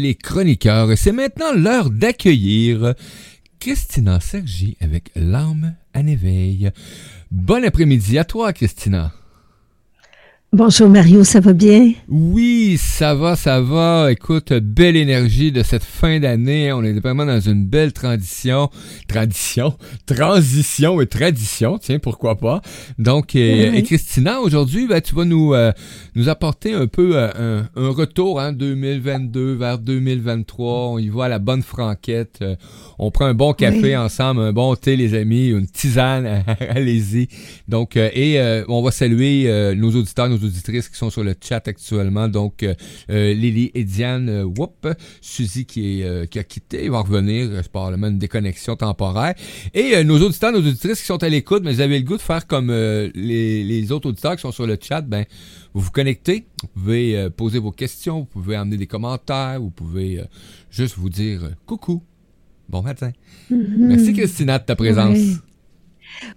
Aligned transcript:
les 0.00 0.14
chroniqueurs. 0.14 0.96
C'est 0.96 1.12
maintenant 1.12 1.52
l'heure 1.52 1.90
d'accueillir 1.90 2.94
Christina 3.60 4.20
Sergi 4.20 4.76
avec 4.80 5.10
L'âme 5.16 5.74
à 5.92 6.00
éveil. 6.00 6.70
Bon 7.30 7.64
après-midi 7.64 8.18
à 8.18 8.24
toi, 8.24 8.52
Christina. 8.52 9.12
Bonjour 10.54 10.88
Mario, 10.88 11.24
ça 11.24 11.40
va 11.40 11.52
bien? 11.52 11.94
Oui, 12.06 12.76
ça 12.78 13.16
va, 13.16 13.34
ça 13.34 13.60
va. 13.60 14.12
Écoute, 14.12 14.52
belle 14.52 14.94
énergie 14.94 15.50
de 15.50 15.64
cette 15.64 15.82
fin 15.82 16.20
d'année. 16.20 16.72
On 16.72 16.84
est 16.84 16.92
vraiment 16.92 17.26
dans 17.26 17.40
une 17.40 17.66
belle 17.66 17.92
transition. 17.92 18.70
Tradition. 19.08 19.74
Transition 20.06 21.00
et 21.00 21.08
tradition. 21.08 21.78
Tiens, 21.78 21.98
pourquoi 21.98 22.36
pas. 22.36 22.62
Donc, 23.00 23.34
euh, 23.34 23.72
et, 23.72 23.82
Christina, 23.82 24.40
aujourd'hui, 24.42 24.86
ben, 24.86 25.00
tu 25.00 25.16
vas 25.16 25.24
nous, 25.24 25.54
euh, 25.54 25.72
nous 26.14 26.28
apporter 26.28 26.72
un 26.72 26.86
peu 26.86 27.14
euh, 27.16 27.64
un, 27.74 27.88
retour, 27.88 28.38
hein, 28.38 28.52
2022 28.52 29.54
vers 29.54 29.80
2023. 29.80 30.90
On 30.90 30.98
y 31.00 31.08
va 31.08 31.24
à 31.24 31.28
la 31.28 31.40
bonne 31.40 31.62
franquette. 31.62 32.44
on 33.00 33.10
prend 33.10 33.24
un 33.24 33.34
bon 33.34 33.54
café 33.54 33.96
ensemble, 33.96 34.40
un 34.42 34.52
bon 34.52 34.76
thé, 34.76 34.94
les 34.94 35.14
amis, 35.14 35.48
une 35.48 35.66
tisane. 35.66 36.44
Allez-y. 36.60 37.26
Donc, 37.66 37.96
et 37.96 38.62
on 38.68 38.82
va 38.82 38.92
saluer 38.92 39.74
nos 39.76 39.90
auditeurs, 39.90 40.28
nos 40.28 40.43
auditrices 40.44 40.88
qui 40.88 40.96
sont 40.96 41.10
sur 41.10 41.24
le 41.24 41.34
chat 41.40 41.66
actuellement. 41.66 42.28
Donc, 42.28 42.62
euh, 42.62 42.74
euh, 43.10 43.32
Lily 43.32 43.70
et 43.74 43.84
Diane, 43.84 44.28
euh, 44.28 44.44
whoop, 44.44 44.86
Suzy 45.20 45.66
qui, 45.66 46.02
est, 46.02 46.28
qui 46.30 46.38
a 46.38 46.44
quitté, 46.44 46.88
va 46.88 47.00
revenir, 47.00 47.50
probablement 47.72 48.08
une 48.08 48.18
déconnexion 48.18 48.76
temporaire. 48.76 49.34
Et 49.72 50.02
nos 50.04 50.20
auditeurs, 50.20 50.52
nos 50.52 50.58
auditrices 50.58 51.00
qui 51.00 51.06
sont 51.06 51.22
à 51.22 51.28
l'écoute, 51.28 51.62
mais 51.64 51.74
vous 51.74 51.80
avez 51.80 51.98
le 51.98 52.04
goût 52.04 52.16
de 52.16 52.22
faire 52.22 52.46
comme 52.46 52.70
les, 52.70 53.64
les, 53.64 53.92
autres 53.92 54.08
auditeurs 54.08 54.36
qui 54.36 54.42
sont 54.42 54.52
sur 54.52 54.66
le 54.66 54.78
chat, 54.80 55.02
ben, 55.02 55.24
vous 55.72 55.80
vous 55.80 55.90
connectez, 55.90 56.46
vous 56.62 56.68
pouvez 56.68 57.28
poser 57.36 57.58
vos 57.58 57.72
questions, 57.72 58.20
vous 58.20 58.26
pouvez 58.26 58.56
amener 58.56 58.76
des 58.76 58.86
commentaires, 58.86 59.60
vous 59.60 59.70
pouvez 59.70 60.22
juste 60.70 60.96
vous 60.96 61.08
dire 61.08 61.50
coucou, 61.66 62.02
bon 62.68 62.82
matin. 62.82 63.10
Mm-hmm. 63.50 63.76
Merci 63.78 64.12
Christina 64.12 64.58
de 64.58 64.64
ta 64.64 64.76
présence. 64.76 65.18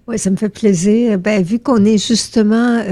Oui, 0.07 0.17
ça 0.17 0.29
me 0.31 0.35
fait 0.35 0.49
plaisir. 0.49 1.19
Ben, 1.19 1.43
vu 1.43 1.59
qu'on 1.59 1.83
est 1.85 1.97
justement 1.97 2.83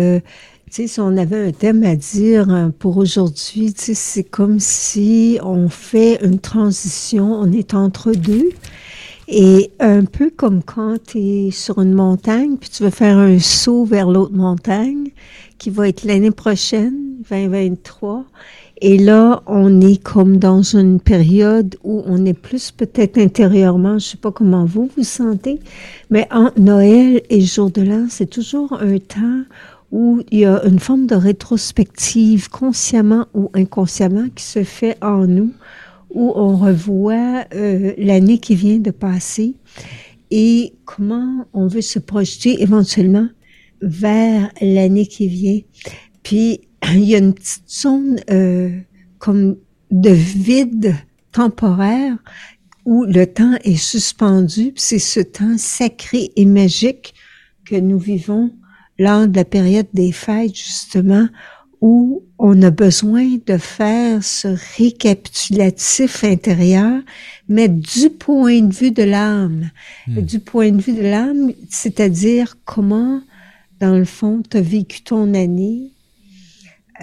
si 0.69 0.99
on 0.99 1.15
avait 1.17 1.47
un 1.47 1.51
thème 1.51 1.83
à 1.83 1.95
dire 1.95 2.49
euh, 2.49 2.69
pour 2.77 2.97
aujourd'hui, 2.97 3.73
c'est 3.75 4.23
comme 4.23 4.59
si 4.59 5.39
on 5.43 5.69
fait 5.69 6.19
une 6.23 6.39
transition, 6.39 7.33
on 7.33 7.51
est 7.51 7.73
entre 7.73 8.11
deux. 8.11 8.49
Et 9.27 9.71
un 9.79 10.05
peu 10.05 10.29
comme 10.29 10.61
quand 10.61 10.97
tu 11.07 11.19
es 11.19 11.51
sur 11.51 11.81
une 11.81 11.93
montagne, 11.93 12.57
puis 12.57 12.69
tu 12.69 12.83
veux 12.83 12.91
faire 12.91 13.17
un 13.17 13.39
saut 13.39 13.85
vers 13.85 14.09
l'autre 14.09 14.35
montagne, 14.35 15.11
qui 15.57 15.69
va 15.69 15.87
être 15.87 16.03
l'année 16.03 16.31
prochaine, 16.31 16.93
2023. 17.29 18.25
Et 18.81 18.97
là, 18.97 19.41
on 19.47 19.81
est 19.81 20.01
comme 20.03 20.37
dans 20.37 20.61
une 20.61 20.99
période 20.99 21.77
où 21.83 22.03
on 22.05 22.25
est 22.25 22.33
plus 22.33 22.71
peut-être 22.71 23.17
intérieurement, 23.17 23.97
je 23.97 24.05
sais 24.09 24.17
pas 24.17 24.31
comment 24.31 24.65
vous 24.65 24.91
vous 24.95 25.03
sentez, 25.03 25.59
mais 26.09 26.27
entre 26.29 26.59
Noël 26.59 27.21
et 27.29 27.41
jour 27.41 27.71
de 27.71 27.81
l'an, 27.81 28.07
c'est 28.09 28.29
toujours 28.29 28.73
un 28.73 28.97
temps 28.97 29.43
où 29.95 30.21
il 30.29 30.39
y 30.39 30.45
a 30.45 30.61
une 30.65 30.79
forme 30.79 31.07
de 31.07 31.15
rétrospective 31.15 32.49
consciemment 32.49 33.27
ou 33.33 33.49
inconsciemment 33.53 34.27
qui 34.35 34.43
se 34.43 34.65
fait 34.65 34.97
en 35.01 35.25
nous, 35.25 35.53
où 36.09 36.33
on 36.35 36.57
revoit 36.57 37.45
euh, 37.55 37.93
l'année 37.97 38.39
qui 38.39 38.55
vient 38.55 38.79
de 38.79 38.91
passer 38.91 39.55
et 40.31 40.73
comment 40.83 41.47
on 41.53 41.67
veut 41.67 41.79
se 41.79 41.99
projeter 41.99 42.61
éventuellement 42.61 43.29
vers 43.81 44.51
l'année 44.59 45.07
qui 45.07 45.29
vient. 45.29 45.61
Puis 46.23 46.59
il 46.93 47.05
y 47.05 47.15
a 47.15 47.19
une 47.19 47.33
petite 47.33 47.71
zone 47.71 48.19
euh, 48.29 48.77
comme 49.17 49.55
de 49.91 50.09
vide 50.09 50.93
temporaire 51.31 52.17
où 52.83 53.05
le 53.05 53.25
temps 53.27 53.55
est 53.63 53.77
suspendu. 53.77 54.73
C'est 54.75 54.99
ce 54.99 55.21
temps 55.21 55.57
sacré 55.57 56.31
et 56.35 56.45
magique 56.45 57.13
que 57.65 57.77
nous 57.77 57.97
vivons 57.97 58.51
lors 58.97 59.27
de 59.27 59.35
la 59.35 59.45
période 59.45 59.87
des 59.93 60.11
fêtes, 60.11 60.55
justement, 60.55 61.27
où 61.81 62.23
on 62.39 62.61
a 62.61 62.71
besoin 62.71 63.37
de 63.45 63.57
faire 63.57 64.23
ce 64.23 64.47
récapitulatif 64.77 66.23
intérieur, 66.23 67.01
mais 67.47 67.67
du 67.69 68.09
point 68.09 68.61
de 68.61 68.73
vue 68.73 68.91
de 68.91 69.03
l'âme. 69.03 69.69
Hmm. 70.07 70.21
Du 70.21 70.39
point 70.39 70.71
de 70.71 70.81
vue 70.81 70.93
de 70.93 71.01
l'âme, 71.01 71.51
c'est-à-dire 71.69 72.57
comment, 72.65 73.21
dans 73.79 73.95
le 73.97 74.05
fond, 74.05 74.41
tu 74.49 74.57
as 74.57 74.61
vécu 74.61 75.01
ton 75.01 75.33
année. 75.33 75.91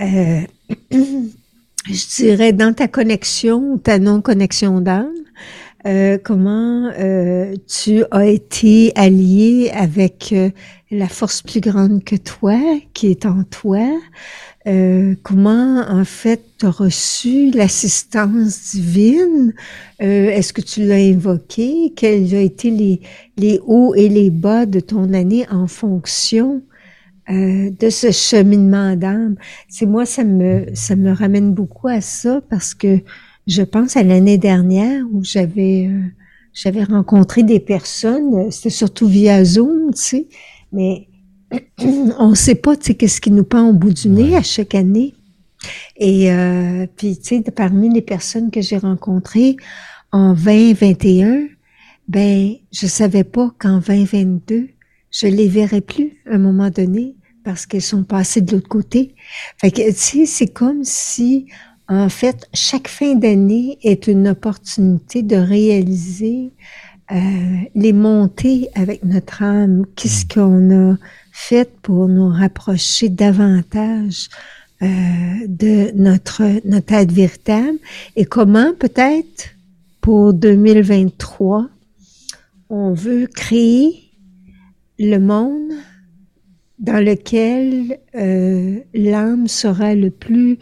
Euh, 0.01 0.41
je 0.91 2.17
dirais 2.17 2.53
dans 2.53 2.75
ta 2.75 2.89
connexion 2.89 3.75
ou 3.75 3.79
ta 3.79 3.99
non-connexion 3.99 4.81
d'âme, 4.81 5.13
euh, 5.87 6.19
comment 6.23 6.91
euh, 6.99 7.55
tu 7.67 8.05
as 8.11 8.27
été 8.27 8.93
allié 8.95 9.71
avec 9.75 10.33
euh, 10.33 10.51
la 10.91 11.09
force 11.09 11.43
plus 11.43 11.61
grande 11.61 12.05
que 12.05 12.17
toi, 12.17 12.59
qui 12.95 13.09
est 13.09 13.27
en 13.27 13.45
toi? 13.45 13.87
Euh, 14.67 15.17
comment 15.25 15.83
en 15.89 16.05
fait 16.05 16.41
tu 16.59 16.67
as 16.67 16.71
reçu 16.71 17.51
l'assistance 17.51 18.73
divine? 18.73 19.55
Est-ce 19.99 20.53
que 20.53 20.61
tu 20.61 20.85
l'as 20.85 20.97
invoqué? 20.97 21.93
Quels 21.97 22.35
ont 22.35 22.41
été 22.41 22.71
les, 22.71 23.01
les 23.37 23.61
hauts 23.67 23.95
et 23.95 24.09
les 24.09 24.31
bas 24.31 24.67
de 24.67 24.81
ton 24.81 25.13
année 25.13 25.47
en 25.51 25.67
fonction 25.67 26.63
de 27.29 27.91
ce 27.91 28.11
cheminement 28.11 28.95
d'âme? 28.97 29.37
C'est 29.69 29.87
moi, 29.87 30.07
ça 30.07 30.25
me 30.25 30.67
ça 30.75 30.97
me 30.97 31.13
ramène 31.13 31.55
beaucoup 31.55 31.89
à 31.89 32.01
ça 32.01 32.41
parce 32.49 32.75
que 32.75 33.01
je 33.47 33.63
pense 33.63 33.97
à 33.97 34.03
l'année 34.03 34.39
dernière 34.39 35.05
où 35.13 35.25
j'avais 35.25 35.89
euh, 35.89 36.03
j'avais 36.53 36.85
rencontré 36.85 37.43
des 37.43 37.61
personnes, 37.61 38.35
euh, 38.35 38.51
c'était 38.51 38.71
surtout 38.71 39.07
via 39.07 39.45
Zoom, 39.45 39.93
tu 39.95 40.01
sais, 40.01 40.29
mais 40.73 41.09
on 42.19 42.31
ne 42.31 42.35
sait 42.35 42.55
pas, 42.55 42.77
tu 42.77 42.87
sais, 42.87 42.95
qu'est-ce 42.95 43.21
qui 43.21 43.31
nous 43.31 43.45
pend 43.45 43.69
au 43.69 43.73
bout 43.73 43.93
du 43.93 44.09
nez 44.09 44.37
à 44.37 44.43
chaque 44.43 44.75
année. 44.75 45.15
Et 45.97 46.33
euh, 46.33 46.87
puis, 46.97 47.17
tu 47.19 47.37
sais, 47.37 47.43
parmi 47.43 47.93
les 47.93 48.03
personnes 48.03 48.51
que 48.51 48.61
j'ai 48.61 48.79
rencontrées 48.79 49.57
en 50.11 50.35
2021, 50.35 51.47
ben, 52.09 52.55
je 52.73 52.87
savais 52.87 53.25
pas 53.25 53.53
qu'en 53.59 53.79
2022, 53.79 54.69
je 55.11 55.27
les 55.27 55.49
verrais 55.49 55.81
plus 55.81 56.19
à 56.27 56.35
un 56.35 56.39
moment 56.39 56.71
donné 56.71 57.17
parce 57.45 57.67
qu'elles 57.67 57.83
sont 57.83 58.05
passées 58.05 58.41
de 58.41 58.53
l'autre 58.53 58.69
côté. 58.69 59.15
Fait 59.59 59.71
que, 59.71 59.89
tu 59.91 59.97
sais, 59.97 60.27
c'est 60.27 60.53
comme 60.53 60.85
si 60.85 61.47
en 61.93 62.09
fait, 62.09 62.49
chaque 62.55 62.89
fin 62.89 63.15
d'année 63.15 63.79
est 63.83 64.07
une 64.07 64.29
opportunité 64.29 65.23
de 65.23 65.37
réaliser 65.37 66.53
euh, 67.11 67.17
les 67.75 67.93
montées 67.93 68.69
avec 68.75 69.05
notre 69.05 69.43
âme. 69.43 69.85
Qu'est-ce 69.97 70.25
mm. 70.25 70.29
qu'on 70.29 70.93
a 70.93 70.97
fait 71.33 71.71
pour 71.83 72.09
nous 72.09 72.29
rapprocher 72.29 73.09
davantage 73.09 74.29
euh, 74.83 74.87
de 75.47 75.91
notre 75.95 76.45
notre 76.67 76.93
être 76.95 77.13
véritable? 77.13 77.79
Et 78.17 78.25
comment 78.25 78.73
peut-être 78.79 79.51
pour 80.01 80.33
2023 80.33 81.69
on 82.71 82.95
veut 82.95 83.27
créer 83.27 84.11
le 84.99 85.19
monde 85.19 85.73
dans 86.79 87.05
lequel 87.05 87.99
euh, 88.15 88.81
l'âme 88.95 89.47
sera 89.47 89.95
le 89.95 90.11
plus 90.11 90.59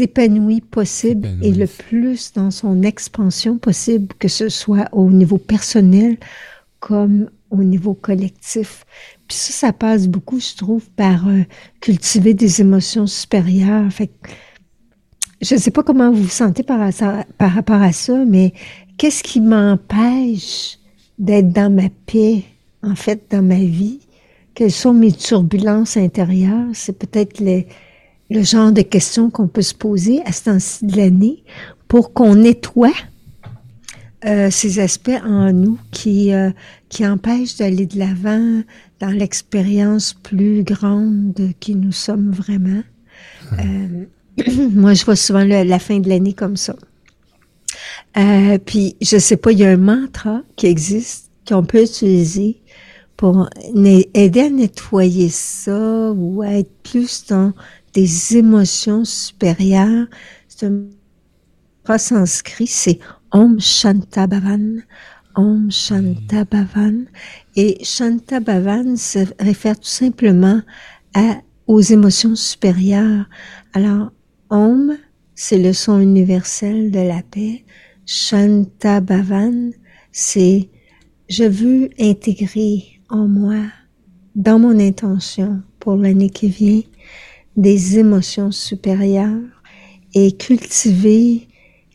épanoui 0.00 0.60
possible 0.60 1.28
et 1.42 1.52
le 1.52 1.66
plus 1.66 2.32
dans 2.32 2.50
son 2.50 2.82
expansion 2.82 3.58
possible, 3.58 4.08
que 4.18 4.28
ce 4.28 4.48
soit 4.48 4.88
au 4.92 5.10
niveau 5.10 5.38
personnel 5.38 6.16
comme 6.80 7.30
au 7.50 7.62
niveau 7.62 7.94
collectif. 7.94 8.84
Puis 9.26 9.36
ça, 9.36 9.52
ça 9.52 9.72
passe 9.72 10.06
beaucoup, 10.06 10.40
je 10.40 10.56
trouve, 10.56 10.88
par 10.90 11.28
euh, 11.28 11.42
cultiver 11.80 12.34
des 12.34 12.60
émotions 12.60 13.06
supérieures. 13.06 13.90
Fait 13.90 14.10
je 15.40 15.54
ne 15.54 15.60
sais 15.60 15.70
pas 15.70 15.82
comment 15.82 16.10
vous 16.10 16.24
vous 16.24 16.28
sentez 16.28 16.62
par, 16.62 16.80
par 17.38 17.52
rapport 17.52 17.80
à 17.80 17.92
ça, 17.92 18.24
mais 18.26 18.52
qu'est-ce 18.96 19.22
qui 19.22 19.40
m'empêche 19.40 20.78
d'être 21.18 21.50
dans 21.50 21.72
ma 21.72 21.88
paix, 22.06 22.42
en 22.82 22.96
fait, 22.96 23.22
dans 23.30 23.42
ma 23.42 23.58
vie? 23.58 24.00
Quelles 24.54 24.72
sont 24.72 24.92
mes 24.92 25.12
turbulences 25.12 25.96
intérieures? 25.96 26.66
C'est 26.74 26.98
peut-être 26.98 27.38
les, 27.38 27.68
le 28.30 28.42
genre 28.42 28.72
de 28.72 28.82
questions 28.82 29.30
qu'on 29.30 29.48
peut 29.48 29.62
se 29.62 29.74
poser 29.74 30.20
à 30.24 30.32
ce 30.32 30.44
temps-ci 30.44 30.86
de 30.86 30.96
l'année 30.96 31.44
pour 31.86 32.12
qu'on 32.12 32.34
nettoie 32.34 32.92
euh, 34.24 34.50
ces 34.50 34.80
aspects 34.80 35.20
en 35.24 35.52
nous 35.52 35.78
qui, 35.92 36.32
euh, 36.34 36.50
qui 36.88 37.06
empêchent 37.06 37.56
d'aller 37.56 37.86
de 37.86 37.98
l'avant 37.98 38.62
dans 39.00 39.10
l'expérience 39.10 40.12
plus 40.12 40.64
grande 40.64 41.52
qui 41.60 41.74
nous 41.74 41.92
sommes 41.92 42.32
vraiment. 42.32 42.82
Euh, 43.60 44.04
moi, 44.72 44.94
je 44.94 45.04
vois 45.04 45.16
souvent 45.16 45.44
la 45.44 45.78
fin 45.78 46.00
de 46.00 46.08
l'année 46.08 46.32
comme 46.32 46.56
ça. 46.56 46.74
Euh, 48.16 48.58
puis, 48.58 48.96
je 49.00 49.18
sais 49.18 49.36
pas, 49.36 49.52
il 49.52 49.58
y 49.58 49.64
a 49.64 49.70
un 49.70 49.76
mantra 49.76 50.42
qui 50.56 50.66
existe 50.66 51.30
qu'on 51.46 51.64
peut 51.64 51.82
utiliser 51.82 52.60
pour 53.16 53.48
aider 54.14 54.40
à 54.40 54.50
nettoyer 54.50 55.28
ça 55.28 56.12
ou 56.12 56.42
à 56.42 56.52
être 56.52 56.70
plus 56.82 57.26
dans 57.26 57.52
des 57.94 58.36
émotions 58.36 59.04
supérieures. 59.04 60.06
C'est 60.48 60.66
un 60.66 61.98
sanskrit, 61.98 62.66
c'est 62.66 62.98
Om 63.32 63.60
Shantabhavan. 63.60 64.82
Om 65.34 65.70
Shantabhavan. 65.70 67.06
Et 67.56 67.82
Shantabhavan 67.82 68.96
se 68.96 69.20
réfère 69.40 69.78
tout 69.78 69.88
simplement 69.88 70.60
à, 71.14 71.38
aux 71.66 71.80
émotions 71.80 72.34
supérieures. 72.34 73.26
Alors, 73.72 74.10
Om, 74.50 74.96
c'est 75.34 75.58
le 75.58 75.72
son 75.72 76.00
universel 76.00 76.90
de 76.90 77.00
la 77.00 77.22
paix. 77.22 77.64
Shantabhavan, 78.06 79.70
c'est 80.12 80.70
je 81.28 81.44
veux 81.44 81.90
intégrer 82.00 83.00
en 83.10 83.28
moi, 83.28 83.62
dans 84.34 84.58
mon 84.58 84.78
intention 84.78 85.62
pour 85.78 85.96
l'année 85.96 86.30
qui 86.30 86.48
vient, 86.48 86.80
des 87.58 87.98
émotions 87.98 88.52
supérieures 88.52 89.62
et 90.14 90.32
cultiver 90.32 91.48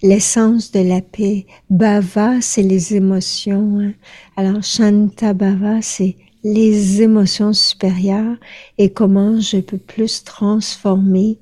l'essence 0.04 0.72
de 0.72 0.82
la 0.82 1.02
paix. 1.02 1.48
Bhava, 1.70 2.42
c'est 2.42 2.62
les 2.62 2.96
émotions. 2.96 3.80
Hein. 3.80 3.94
Alors, 4.36 4.62
Shanta 4.62 5.34
Bhava, 5.34 5.82
c'est 5.82 6.18
les 6.44 7.02
émotions 7.02 7.54
supérieures 7.54 8.36
et 8.78 8.92
comment 8.92 9.40
je 9.40 9.62
peux 9.62 9.78
plus 9.78 10.26
transformer 10.26 11.40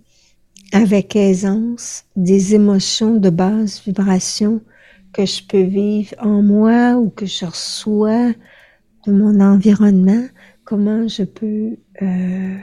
avec 0.71 1.15
aisance 1.15 2.05
des 2.15 2.53
émotions 2.53 3.15
de 3.15 3.31
basse 3.31 3.83
vibration 3.83 4.61
que 5.13 5.25
je 5.25 5.41
peux 5.43 5.63
vivre 5.63 6.13
en 6.19 6.43
moi 6.43 6.93
ou 6.93 7.09
que 7.09 7.25
je 7.25 7.45
reçois 7.45 8.33
de 9.07 9.11
mon 9.11 9.39
environnement, 9.41 10.27
comment 10.63 11.07
je 11.07 11.23
peux 11.23 11.77
euh, 12.03 12.57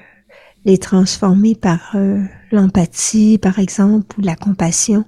les 0.68 0.76
transformer 0.76 1.54
par 1.54 1.92
euh, 1.94 2.22
l'empathie, 2.52 3.38
par 3.38 3.58
exemple, 3.58 4.20
ou 4.20 4.22
la 4.22 4.36
compassion. 4.36 5.06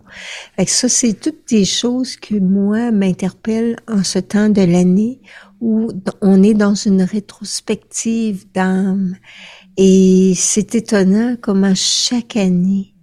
Fait 0.56 0.66
ça, 0.66 0.88
c'est 0.88 1.12
toutes 1.12 1.48
des 1.50 1.66
choses 1.66 2.16
que 2.16 2.34
moi 2.34 2.90
m'interpellent 2.90 3.76
en 3.86 4.02
ce 4.02 4.18
temps 4.18 4.48
de 4.48 4.62
l'année 4.62 5.20
où 5.60 5.88
on 6.22 6.42
est 6.42 6.54
dans 6.54 6.74
une 6.74 7.02
rétrospective 7.02 8.46
d'âme. 8.54 9.16
Et 9.76 10.32
c'est 10.34 10.74
étonnant 10.74 11.36
comment 11.38 11.74
chaque 11.74 12.38
année 12.38 12.94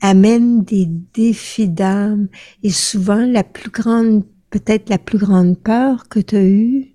amène 0.00 0.64
des 0.64 0.88
défis 1.14 1.68
d'âme 1.68 2.26
et 2.64 2.70
souvent 2.70 3.24
la 3.24 3.44
plus 3.44 3.70
grande, 3.70 4.24
peut-être 4.50 4.90
la 4.90 4.98
plus 4.98 5.18
grande 5.18 5.56
peur 5.56 6.08
que 6.08 6.18
tu 6.18 6.34
as 6.36 6.44
eue 6.44 6.94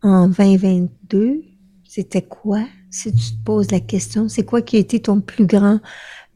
en 0.00 0.28
2022, 0.28 1.42
c'était 1.84 2.22
quoi? 2.22 2.64
Si 2.90 3.12
tu 3.12 3.36
te 3.36 3.44
poses 3.44 3.70
la 3.70 3.80
question, 3.80 4.28
c'est 4.28 4.44
quoi 4.44 4.62
qui 4.62 4.76
a 4.76 4.80
été 4.80 5.00
ton 5.00 5.20
plus 5.20 5.46
grand 5.46 5.80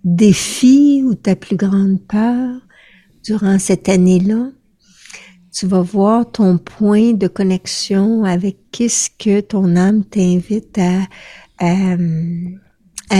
défi 0.05 1.03
ou 1.05 1.15
ta 1.15 1.37
plus 1.37 1.57
grande 1.57 2.01
peur 2.07 2.61
durant 3.25 3.59
cette 3.59 3.89
année-là? 3.89 4.51
Tu 5.53 5.67
vas 5.67 5.83
voir 5.83 6.31
ton 6.31 6.59
point 6.59 7.13
de 7.13 7.27
connexion 7.27 8.25
avec 8.25 8.59
qu'est-ce 8.71 9.11
que 9.19 9.41
ton 9.41 9.75
âme 9.77 10.05
t'invite 10.05 10.79
à, 10.79 11.07
à, 11.59 11.97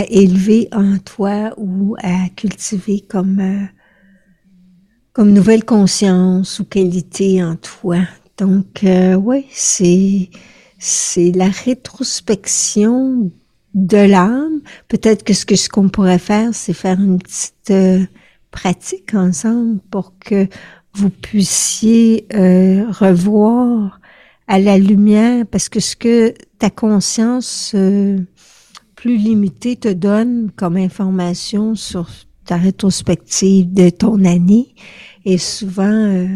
élever 0.09 0.69
en 0.73 0.99
toi 0.99 1.53
ou 1.57 1.97
à 2.03 2.29
cultiver 2.37 3.01
comme, 3.09 3.41
euh, 3.41 3.67
comme 5.13 5.33
nouvelle 5.33 5.65
conscience 5.65 6.61
ou 6.61 6.65
qualité 6.65 7.43
en 7.43 7.57
toi. 7.57 7.99
Donc, 8.39 8.85
euh, 8.85 9.15
oui, 9.15 9.47
c'est, 9.51 10.31
c'est 10.81 11.31
la 11.31 11.49
rétrospection 11.49 13.31
de 13.75 13.99
l'âme. 13.99 14.61
Peut-être 14.89 15.23
que 15.23 15.33
ce 15.33 15.47
que 15.47 15.55
ce 15.55 15.69
qu'on 15.69 15.89
pourrait 15.89 16.19
faire, 16.19 16.53
c'est 16.53 16.73
faire 16.73 16.99
une 16.99 17.19
petite 17.19 17.71
euh, 17.71 18.05
pratique 18.51 19.15
ensemble 19.15 19.79
pour 19.91 20.19
que 20.19 20.49
vous 20.95 21.11
puissiez 21.11 22.27
euh, 22.35 22.91
revoir 22.91 24.01
à 24.49 24.59
la 24.59 24.77
lumière, 24.79 25.47
parce 25.47 25.69
que 25.69 25.79
ce 25.79 25.95
que 25.95 26.35
ta 26.59 26.71
conscience 26.71 27.77
plus 28.97 29.17
limité 29.17 29.77
te 29.77 29.89
donne 29.89 30.51
comme 30.57 30.77
information 30.77 31.77
sur 31.77 32.11
ta 32.45 32.57
rétrospective 32.57 33.73
de 33.73 33.89
ton 33.91 34.25
année 34.25 34.75
est 35.25 35.39
souvent 35.39 35.85
euh, 35.85 36.27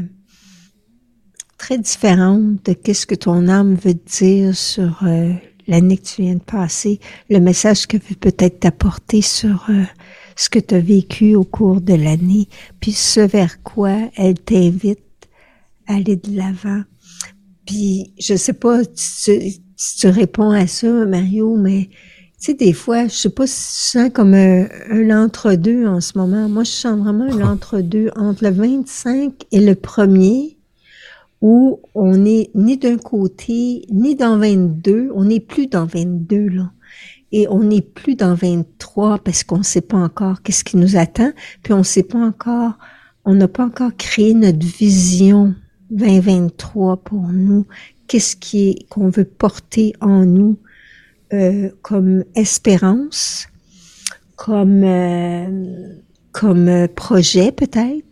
très 1.65 1.79
différente 1.79 2.63
de 2.67 2.75
qu'est-ce 2.75 3.07
que 3.07 3.15
ton 3.15 3.49
âme 3.49 3.75
veut 3.75 3.95
dire 3.95 4.55
sur 4.55 4.99
euh, 5.05 5.33
l'année 5.67 5.97
que 5.97 6.05
tu 6.05 6.21
viens 6.21 6.35
de 6.35 6.43
passer, 6.43 7.01
le 7.31 7.41
message 7.41 7.87
que 7.87 7.97
veut 7.97 8.17
peut-être 8.21 8.61
t'apporter 8.61 9.23
sur 9.23 9.65
euh, 9.71 9.85
ce 10.37 10.51
que 10.51 10.59
tu 10.59 10.75
as 10.75 10.81
vécu 10.81 11.35
au 11.35 11.45
cours 11.45 11.81
de 11.81 11.95
l'année, 11.95 12.49
puis 12.81 12.93
ce 12.93 13.21
vers 13.21 13.63
quoi 13.63 13.97
elle 14.15 14.39
t'invite 14.39 14.99
à 15.87 15.95
aller 15.95 16.17
de 16.17 16.37
l'avant. 16.37 16.83
Puis 17.65 18.13
je 18.21 18.35
sais 18.35 18.53
pas 18.53 18.81
si 18.95 19.63
tu 19.99 20.09
réponds 20.09 20.51
à 20.51 20.67
ça, 20.67 20.91
Mario, 21.07 21.57
mais 21.57 21.89
tu 22.39 22.51
sais, 22.51 22.55
des 22.55 22.75
fois, 22.75 23.09
je 23.09 23.15
sais 23.15 23.31
pas 23.31 23.47
si 23.47 23.57
tu 23.57 23.99
sens 23.99 24.11
comme 24.13 24.35
un, 24.35 25.25
entre-deux 25.25 25.87
en 25.87 26.03
ce 26.03 26.19
moment. 26.19 26.47
Moi, 26.47 26.65
je 26.65 26.73
sens 26.73 26.99
vraiment 26.99 27.25
un 27.25 27.41
entre-deux 27.53 28.11
entre 28.17 28.45
le 28.45 28.51
25 28.51 29.33
et 29.51 29.61
le 29.61 29.75
premier, 29.75 30.59
où 31.45 31.83
on 31.95 32.17
n'est 32.17 32.49
ni 32.55 32.79
d'un 32.79 32.97
côté, 32.97 33.85
ni 33.91 34.17
dans 34.17 34.39
22. 34.39 35.11
On 35.15 35.27
n'est 35.27 35.41
plus 35.41 35.67
dans 35.67 35.85
22, 35.85 36.49
là. 36.49 36.73
Et 37.33 37.47
on 37.49 37.65
n'est 37.65 37.83
plus 37.83 38.15
dans 38.15 38.35
23 38.35 39.19
parce 39.19 39.45
qu'on 39.45 39.59
ne 39.59 39.63
sait 39.63 39.83
pas 39.83 39.99
encore 39.99 40.41
qu'est-ce 40.41 40.65
qui 40.65 40.79
nous 40.79 40.97
attend. 40.97 41.33
Puis 41.63 41.75
on 41.75 41.79
ne 41.79 41.83
sait 41.83 42.03
pas 42.03 42.19
encore, 42.19 42.79
on 43.27 43.35
n'a 43.35 43.47
pas 43.47 43.67
encore 43.67 43.95
créé 43.95 44.33
notre 44.33 44.67
vision 44.67 45.55
2023 45.91 46.97
pour 47.05 47.29
nous. 47.29 47.67
Qu'est-ce 48.09 48.37
qui 48.37 48.71
est, 48.71 48.89
qu'on 48.89 49.11
veut 49.11 49.27
porter 49.27 49.93
en 50.01 50.25
nous 50.25 50.57
euh, 51.35 51.69
comme 51.83 52.25
espérance, 52.35 53.49
comme, 54.37 54.83
euh, 54.83 55.93
comme 56.33 56.89
projet 56.89 57.53
peut-être, 57.53 58.07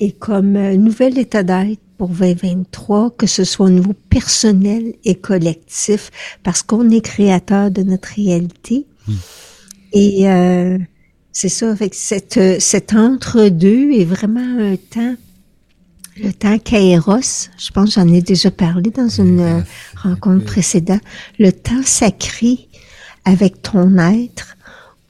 et 0.00 0.12
comme 0.12 0.52
nouvel 0.74 1.16
état 1.18 1.42
d'être 1.42 1.80
pour 1.98 2.08
2023, 2.08 3.10
que 3.16 3.26
ce 3.26 3.44
soit 3.44 3.66
au 3.66 3.70
niveau 3.70 3.94
personnel 4.08 4.94
et 5.04 5.16
collectif, 5.16 6.10
parce 6.42 6.62
qu'on 6.62 6.88
est 6.90 7.00
créateur 7.00 7.70
de 7.70 7.82
notre 7.82 8.08
réalité. 8.14 8.86
Hmm. 9.06 9.14
Et 9.92 10.30
euh, 10.30 10.78
c'est 11.32 11.48
ça, 11.48 11.70
avec 11.70 11.94
cette, 11.94 12.60
cet 12.60 12.94
entre-deux 12.94 13.92
est 13.92 14.04
vraiment 14.04 14.58
un 14.60 14.76
temps 14.76 15.16
le 16.20 16.32
temps 16.32 16.58
Kairos, 16.58 17.48
je 17.58 17.70
pense 17.70 17.94
j'en 17.94 18.08
ai 18.12 18.20
déjà 18.20 18.50
parlé 18.50 18.90
dans 18.90 19.08
une 19.08 19.40
euh, 19.40 19.60
rencontre 19.96 20.44
précédente, 20.44 21.00
le 21.38 21.52
temps 21.52 21.82
sacré 21.84 22.68
avec 23.24 23.62
ton 23.62 23.96
être, 23.98 24.56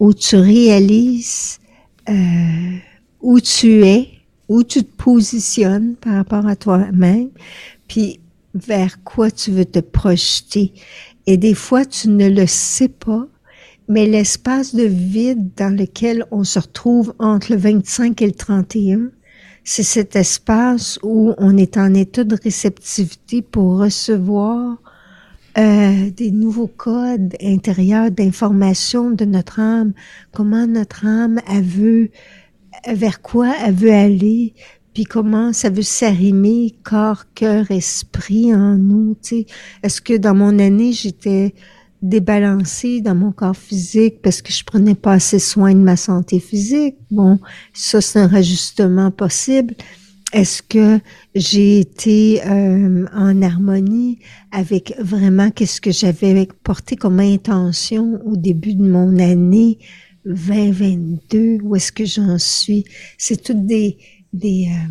où 0.01 0.13
tu 0.13 0.37
réalises 0.37 1.61
euh, 2.09 2.77
où 3.21 3.41
tu 3.41 3.85
es, 3.85 4.09
où 4.49 4.63
tu 4.63 4.85
te 4.85 5.03
positionnes 5.03 5.95
par 5.97 6.15
rapport 6.15 6.47
à 6.47 6.57
toi-même, 6.57 7.31
puis 7.87 8.21
vers 8.55 9.03
quoi 9.05 9.31
tu 9.31 9.51
veux 9.51 9.65
te 9.65 9.79
projeter. 9.79 10.73
Et 11.27 11.37
des 11.37 11.55
fois, 11.55 11.85
tu 11.85 12.09
ne 12.09 12.29
le 12.29 12.47
sais 12.47 12.89
pas, 12.89 13.27
mais 13.89 14.07
l'espace 14.07 14.75
de 14.75 14.85
vide 14.85 15.51
dans 15.57 15.75
lequel 15.75 16.25
on 16.31 16.45
se 16.45 16.59
retrouve 16.59 17.15
entre 17.19 17.53
le 17.53 17.59
25 17.59 18.21
et 18.23 18.27
le 18.27 18.33
31, 18.33 19.11
c'est 19.65 19.83
cet 19.83 20.17
espace 20.17 20.99
où 21.03 21.35
on 21.37 21.57
est 21.57 21.77
en 21.77 21.93
état 21.93 22.25
de 22.25 22.37
réceptivité 22.43 23.43
pour 23.43 23.79
recevoir 23.79 24.79
euh, 25.59 26.11
des 26.11 26.31
nouveaux 26.31 26.69
codes 26.69 27.35
intérieurs 27.43 28.11
d'information 28.11 29.11
de 29.11 29.25
notre 29.25 29.61
âme, 29.61 29.93
comment 30.33 30.67
notre 30.67 31.05
âme 31.05 31.41
elle 31.51 31.65
veut, 31.65 32.11
vers 32.87 33.23
quoi 33.23 33.53
elle 33.65 33.75
veut 33.75 33.93
aller, 33.93 34.55
puis 34.95 35.05
comment 35.05 35.53
ça 35.53 35.71
veut 35.71 35.83
s'arrimer 35.83 36.75
corps, 36.83 37.25
cœur, 37.35 37.71
esprit 37.71 38.55
en 38.55 38.77
nous. 38.77 39.17
Est-ce 39.83 40.01
que 40.01 40.17
dans 40.17 40.35
mon 40.35 40.59
année 40.59 40.93
j'étais 40.93 41.55
débalancée 42.03 43.01
dans 43.01 43.15
mon 43.15 43.33
corps 43.33 43.57
physique 43.57 44.23
parce 44.23 44.43
que 44.43 44.53
je 44.53 44.65
prenais 44.65 44.95
pas 44.95 45.13
assez 45.13 45.39
soin 45.39 45.73
de 45.75 45.81
ma 45.81 45.97
santé 45.97 46.41
physique? 46.41 46.97
Bon, 47.11 47.39
ça 47.73 48.01
c'est 48.01 48.19
un 48.19 48.27
rajustement 48.27 49.11
possible. 49.11 49.75
Est-ce 50.33 50.63
que 50.63 51.01
j'ai 51.35 51.81
été 51.81 52.43
euh, 52.45 53.07
en 53.15 53.41
harmonie 53.41 54.19
avec 54.53 54.95
vraiment 54.99 55.51
qu'est-ce 55.51 55.81
que 55.81 55.91
j'avais 55.91 56.47
porté 56.63 56.97
comme 56.97 57.19
intention 57.21 58.21
au 58.27 58.37
début 58.37 58.75
de 58.75 58.87
mon 58.87 59.19
année? 59.19 59.79
2022? 60.29 61.59
Où 61.63 61.77
est-ce 61.77 61.93
que 61.93 62.05
j'en 62.05 62.39
suis? 62.39 62.85
C'est 63.17 63.43
toutes 63.43 63.67
des 63.67 63.99
des 64.33 64.69
euh, 64.71 64.89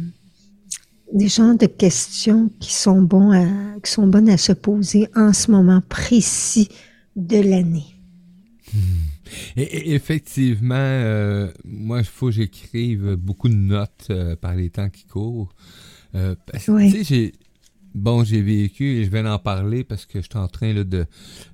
des 1.13 1.27
genres 1.27 1.58
de 1.58 1.67
questions 1.67 2.51
qui 2.60 2.74
sont 2.74 3.01
bons 3.01 3.32
à, 3.32 3.79
qui 3.84 3.91
sont 3.91 4.08
bonnes 4.08 4.29
à 4.29 4.38
se 4.38 4.51
poser 4.51 5.08
en 5.15 5.34
ce 5.34 5.51
moment 5.51 5.82
précis 5.88 6.70
de 7.15 7.38
l'année. 7.38 7.86
Hmm. 8.74 9.08
Et, 9.56 9.94
effectivement, 9.94 10.75
euh, 10.75 11.51
moi, 11.63 12.00
il 12.00 12.06
faut 12.06 12.27
que 12.27 12.34
j'écrive 12.34 13.15
beaucoup 13.15 13.50
de 13.50 13.56
notes 13.56 14.08
euh, 14.10 14.36
par 14.36 14.56
les 14.56 14.70
temps 14.70 14.89
qui 14.89 15.06
courent. 15.06 15.53
Euh, 16.15 16.36
parce 16.51 16.65
que, 16.65 16.91
tu 16.91 16.91
sais, 16.91 17.03
j'ai 17.03 17.34
Bon, 17.98 18.24
j'ai 18.24 18.44
vécu 18.44 18.98
et 18.98 19.06
je 19.06 19.10
viens 19.10 19.24
d'en 19.24 19.39
parler 19.39 19.84
parce 19.84 20.06
que 20.06 20.22
je 20.22 20.27
suis 20.30 20.38
en 20.38 20.48
train 20.48 20.72
là, 20.72 20.84
de 20.84 21.08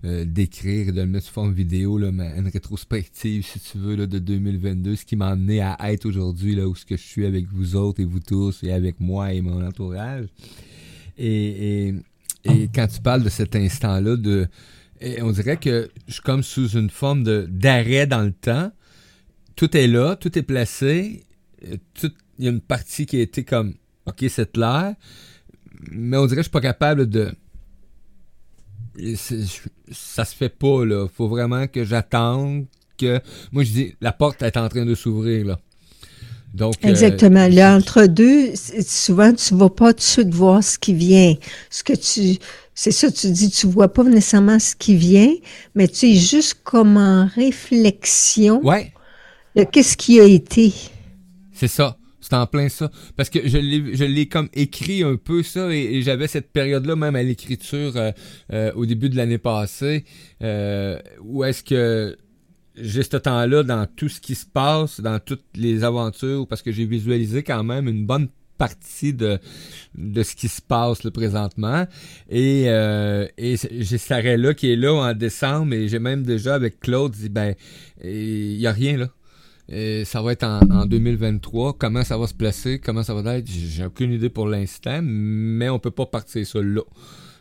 euh, 0.04 0.26
d'écrire, 0.26 0.92
de 0.92 1.00
le 1.00 1.08
mettre 1.08 1.28
sous 1.28 1.32
forme 1.32 1.54
vidéo, 1.54 1.98
là, 1.98 2.10
une 2.10 2.50
rétrospective, 2.50 3.46
si 3.46 3.62
tu 3.62 3.78
veux, 3.78 3.96
là, 3.96 4.08
de 4.08 4.20
2022, 4.20 4.98
ce 4.98 5.06
qui 5.06 5.16
m'a 5.16 5.30
amené 5.30 5.62
à 5.62 5.78
être 5.94 6.06
aujourd'hui 6.06 6.54
là 6.56 6.68
où 6.68 6.76
ce 6.76 6.86
que 6.86 6.98
je 6.98 7.02
suis 7.02 7.26
avec 7.26 7.48
vous 7.48 7.78
autres 7.78 8.02
et 8.02 8.06
vous 8.06 8.20
tous 8.20 8.62
et 8.62 8.74
avec 8.74 9.00
moi 9.00 9.32
et 9.32 9.40
mon 9.40 9.66
entourage. 9.66 10.26
Et, 11.18 11.88
et, 11.88 11.96
et 12.44 12.70
quand 12.76 12.88
tu 12.88 13.00
parles 13.00 13.24
de 13.24 13.30
cet 13.30 13.56
instant-là, 13.56 14.18
on 15.22 15.32
dirait 15.32 15.58
que 15.58 15.90
je 16.10 16.14
suis 16.14 16.24
comme 16.24 16.44
sous 16.44 16.72
une 16.72 16.90
forme 16.90 17.24
de 17.24 17.48
d'arrêt 17.50 18.06
dans 18.06 18.24
le 18.24 18.34
temps. 18.34 18.70
Tout 19.56 19.78
est 19.78 19.88
là, 19.88 20.18
tout 20.18 20.38
est 20.38 20.44
placé. 20.44 21.24
Euh, 21.66 21.78
il 22.38 22.46
y 22.46 22.48
a 22.50 22.52
une 22.52 22.60
partie 22.60 23.06
qui 23.06 23.16
a 23.16 23.22
été 23.22 23.46
comme 23.46 23.76
OK, 24.08 24.26
c'est 24.28 24.52
clair 24.52 24.96
mais 25.92 26.18
on 26.18 26.25
dirait 26.25 26.38
que 26.38 26.42
je 26.42 26.50
suis 26.50 26.52
pas 26.52 26.62
capable 26.62 27.10
de. 27.10 27.32
Ça 29.92 30.25
se 30.25 30.36
fait 30.36 30.50
pas, 30.50 30.86
là. 30.86 31.08
Faut 31.08 31.28
vraiment 31.28 31.68
que 31.68 31.84
j'attende 31.84 32.66
que. 32.98 33.20
Moi, 33.52 33.63
je 33.63 33.72
dis, 33.72 33.96
la 34.02 34.12
porte 34.12 34.42
est 34.42 34.58
en 34.58 34.70
train 34.70 34.86
de 34.86 34.96
s'ouvrir, 34.96 35.46
là. 35.46 35.60
Donc, 36.54 36.75
euh, 36.86 36.90
Exactement. 36.90 37.48
Là, 37.48 37.75
entre 37.75 38.06
deux, 38.06 38.54
souvent, 38.86 39.34
tu 39.34 39.56
vas 39.56 39.70
pas 39.70 39.94
tout 39.94 39.98
de 39.98 40.02
suite 40.04 40.34
voir 40.34 40.63
ce 40.63 40.78
qui 40.78 40.94
vient. 40.94 41.34
Ce 41.72 41.84
que 41.84 41.94
tu, 41.94 42.38
c'est 42.75 42.92
ça, 42.92 43.12
tu 43.12 43.32
dis, 43.32 43.50
tu 43.50 43.66
vois 43.66 43.92
pas 43.92 44.04
nécessairement 44.04 44.60
ce 44.60 44.75
qui 44.75 44.96
vient, 44.96 45.34
mais 45.74 45.88
tu 45.88 46.12
es 46.12 46.16
juste 46.16 46.60
comme 46.63 46.98
en 46.98 47.28
réflexion. 47.36 48.63
Ouais. 48.63 48.94
De 49.56 49.63
qu'est-ce 49.63 49.98
qui 49.98 50.20
a 50.20 50.25
été. 50.25 50.74
C'est 51.54 51.68
ça. 51.68 51.98
En 52.34 52.48
plein 52.48 52.68
ça. 52.68 52.90
Parce 53.16 53.30
que 53.30 53.48
je 53.48 53.58
l'ai, 54.06 54.28
comme 54.28 54.50
écrit 54.54 55.04
un 55.04 55.18
peu 55.18 55.44
ça 55.44 55.72
et, 55.72 56.02
j'avais 56.02 56.28
cette 56.28 56.52
période-là 56.52 56.96
même 56.96 57.16
à 57.16 57.22
l'écriture 57.22 57.96
euh, 57.96 58.12
euh, 58.52 58.72
au 58.74 58.88
début 58.88 59.10
de 59.10 59.16
l'année 59.16 59.38
passée 59.38 60.04
euh, 60.42 60.98
où 61.22 61.44
est-ce 61.44 61.63
que 61.63 62.18
j'ai 62.75 63.04
ce 63.04 63.18
temps-là 63.18 63.62
dans 63.62 63.86
tout 63.86 64.10
ce 64.10 64.20
qui 64.20 64.34
se 64.34 64.48
passe, 64.48 65.00
dans 65.00 65.20
toutes 65.20 65.46
les 65.56 65.84
aventures, 65.84 66.48
parce 66.48 66.63
que 66.63 66.72
j'ai 66.72 66.86
visualisé 66.86 67.44
quand 67.44 67.63
même 67.63 67.88
une 67.88 68.08
bonne 68.08 68.30
partie 68.58 69.13
de, 69.13 69.38
de 69.96 70.24
ce 70.24 70.36
qui 70.36 70.48
se 70.48 70.62
passe 70.62 71.04
là, 71.04 71.12
présentement. 71.12 71.86
Et, 72.32 72.63
et 72.63 73.56
j'ai 73.58 73.98
cet 74.00 74.12
arrêt-là 74.12 74.56
qui 74.56 74.72
est 74.72 74.75
là 74.75 74.92
en 74.92 75.13
décembre 75.13 75.74
et 75.74 75.88
j'ai 75.88 76.00
même 76.00 76.24
déjà 76.24 76.56
avec 76.56 76.80
Claude 76.80 77.12
dit 77.12 77.30
ben 77.30 77.54
il 78.04 78.58
y 78.58 78.66
a 78.66 78.72
rien 78.72 78.98
là. 78.98 79.10
Et 79.74 80.06
ça 80.06 80.22
va 80.22 80.34
être 80.34 80.44
en, 80.44 80.86
2023. 80.86 81.74
Comment 81.77 82.03
ça 82.03 82.18
va 82.18 82.27
se 82.27 82.34
placer? 82.34 82.80
Comment 82.80 83.03
ça 83.03 83.13
va 83.13 83.38
être? 83.38 83.48
J'ai 83.50 83.86
aucune 83.86 84.12
idée 84.12 84.30
pour 84.30 84.48
l'instant, 84.48 85.00
mais 85.01 85.70
on 85.70 85.80
peut 85.80 85.92
pas 85.92 86.06
partir 86.06 86.46
ça 86.46 86.62
là. 86.62 86.82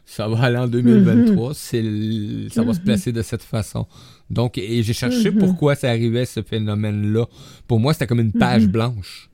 Ça 0.05 0.29
va 0.29 0.45
aller 0.45 0.57
en 0.57 0.67
2023. 0.67 1.49
Mhm. 1.49 1.55
C'est, 1.55 2.55
ça 2.55 2.62
va 2.62 2.75
se 2.75 2.81
placer 2.81 3.12
de 3.12 3.23
cette 3.23 3.43
façon. 3.43 3.87
Donc, 4.31 4.59
et 4.59 4.83
j'ai 4.83 4.93
cherché 4.93 5.31
mhm. 5.31 5.39
pourquoi 5.39 5.75
ça 5.75 5.91
arrivait, 5.91 6.25
ce 6.25 6.43
phénomène-là. 6.43 7.27
Pour 7.69 7.81
moi, 7.81 7.93
c'était 7.93 8.07
comme 8.07 8.21
une 8.21 8.33
page 8.33 8.65
mhm. 8.65 8.73
blanche. 8.73 9.29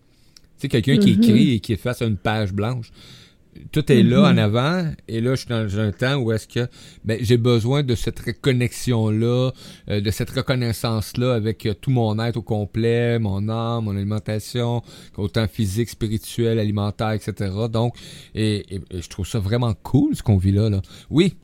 Tu 0.59 0.62
sais, 0.62 0.69
quelqu'un 0.69 0.99
qui 0.99 1.11
écrit 1.11 1.52
et 1.55 1.61
qui 1.61 1.73
est 1.73 1.76
face 1.76 2.02
à 2.02 2.07
une 2.07 2.17
page 2.17 2.52
blanche 2.52 2.90
tout 3.73 3.91
est 3.93 4.03
là 4.03 4.23
en 4.23 4.35
mm-hmm. 4.35 4.38
avant 4.38 4.93
et 5.09 5.21
là 5.21 5.35
je 5.35 5.41
suis 5.41 5.49
dans 5.49 5.79
un 5.79 5.93
temps 5.93 6.17
où 6.17 6.33
est-ce 6.33 6.49
que 6.49 6.69
ben, 7.05 7.19
j'ai 7.21 7.37
besoin 7.37 7.83
de 7.83 7.95
cette 7.95 8.19
reconnexion 8.21 9.11
là 9.11 9.50
euh, 9.88 10.00
de 10.00 10.11
cette 10.11 10.31
reconnaissance 10.31 11.17
là 11.17 11.35
avec 11.35 11.67
euh, 11.67 11.75
tout 11.75 11.91
mon 11.91 12.19
être 12.19 12.37
au 12.37 12.43
complet 12.43 13.19
mon 13.19 13.49
âme 13.49 13.85
mon 13.85 13.97
alimentation 13.97 14.83
autant 15.17 15.47
physique 15.49 15.88
spirituel 15.88 16.59
alimentaire 16.59 17.12
etc 17.12 17.50
donc 17.71 17.95
et, 18.35 18.65
je 18.93 19.09
trouve 19.09 19.27
ça 19.27 19.38
vraiment 19.38 19.75
cool 19.83 20.15
ce 20.15 20.23
qu'on 20.23 20.37
vit 20.37 20.53
là 20.53 20.71
là. 20.71 20.83
Oui 21.11 21.37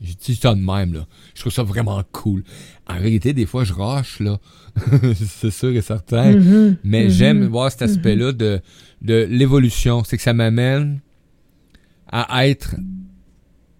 je 0.00 0.14
dis 0.14 0.34
ça 0.34 0.52
de 0.54 0.60
même 0.60 0.94
là. 0.94 1.06
Je 1.34 1.42
trouve 1.42 1.52
ça 1.52 1.62
vraiment 1.62 2.02
cool. 2.10 2.42
En 2.88 2.98
réalité 2.98 3.32
des 3.32 3.46
fois 3.46 3.62
je 3.62 3.72
roche 3.72 4.18
là. 4.18 4.40
C'est 5.14 5.50
sûr 5.50 5.70
et 5.70 5.80
certain. 5.80 6.32
Mm-hmm. 6.32 6.76
mais 6.82 7.08
j'aime 7.08 7.44
mm-hmm. 7.44 7.48
voir 7.48 7.70
cet 7.70 7.82
aspect 7.82 8.16
là 8.16 8.32
de 8.32 8.60
de 9.02 9.26
l'évolution. 9.30 10.02
C'est 10.04 10.16
que 10.16 10.22
ça 10.22 10.32
m'amène 10.32 11.00
à 12.12 12.46
être 12.46 12.76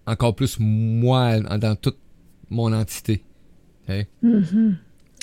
encore 0.05 0.35
plus 0.35 0.57
moi 0.59 1.39
dans 1.39 1.75
toute 1.75 1.97
mon 2.49 2.73
entité. 2.73 3.23
Mm-hmm. 3.89 4.73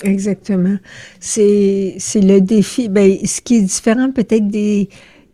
Exactement. 0.04 0.76
C'est, 1.18 1.96
c'est 1.98 2.20
le 2.20 2.40
défi. 2.40 2.88
Ben, 2.88 3.18
ce 3.24 3.40
qui 3.40 3.56
est 3.56 3.62
différent 3.62 4.10
peut-être 4.10 4.48
des, 4.48 4.88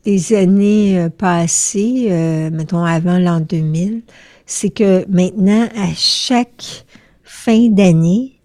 des 0.05 0.35
années 0.35 0.99
euh, 0.99 1.09
passées, 1.09 2.09
euh, 2.11 2.51
mettons 2.51 2.85
avant 2.85 3.19
l'an 3.19 3.41
2000, 3.41 4.03
c'est 4.45 4.71
que 4.71 5.07
maintenant, 5.09 5.69
à 5.77 5.93
chaque 5.95 6.85
fin 7.23 7.69
d'année, 7.69 8.36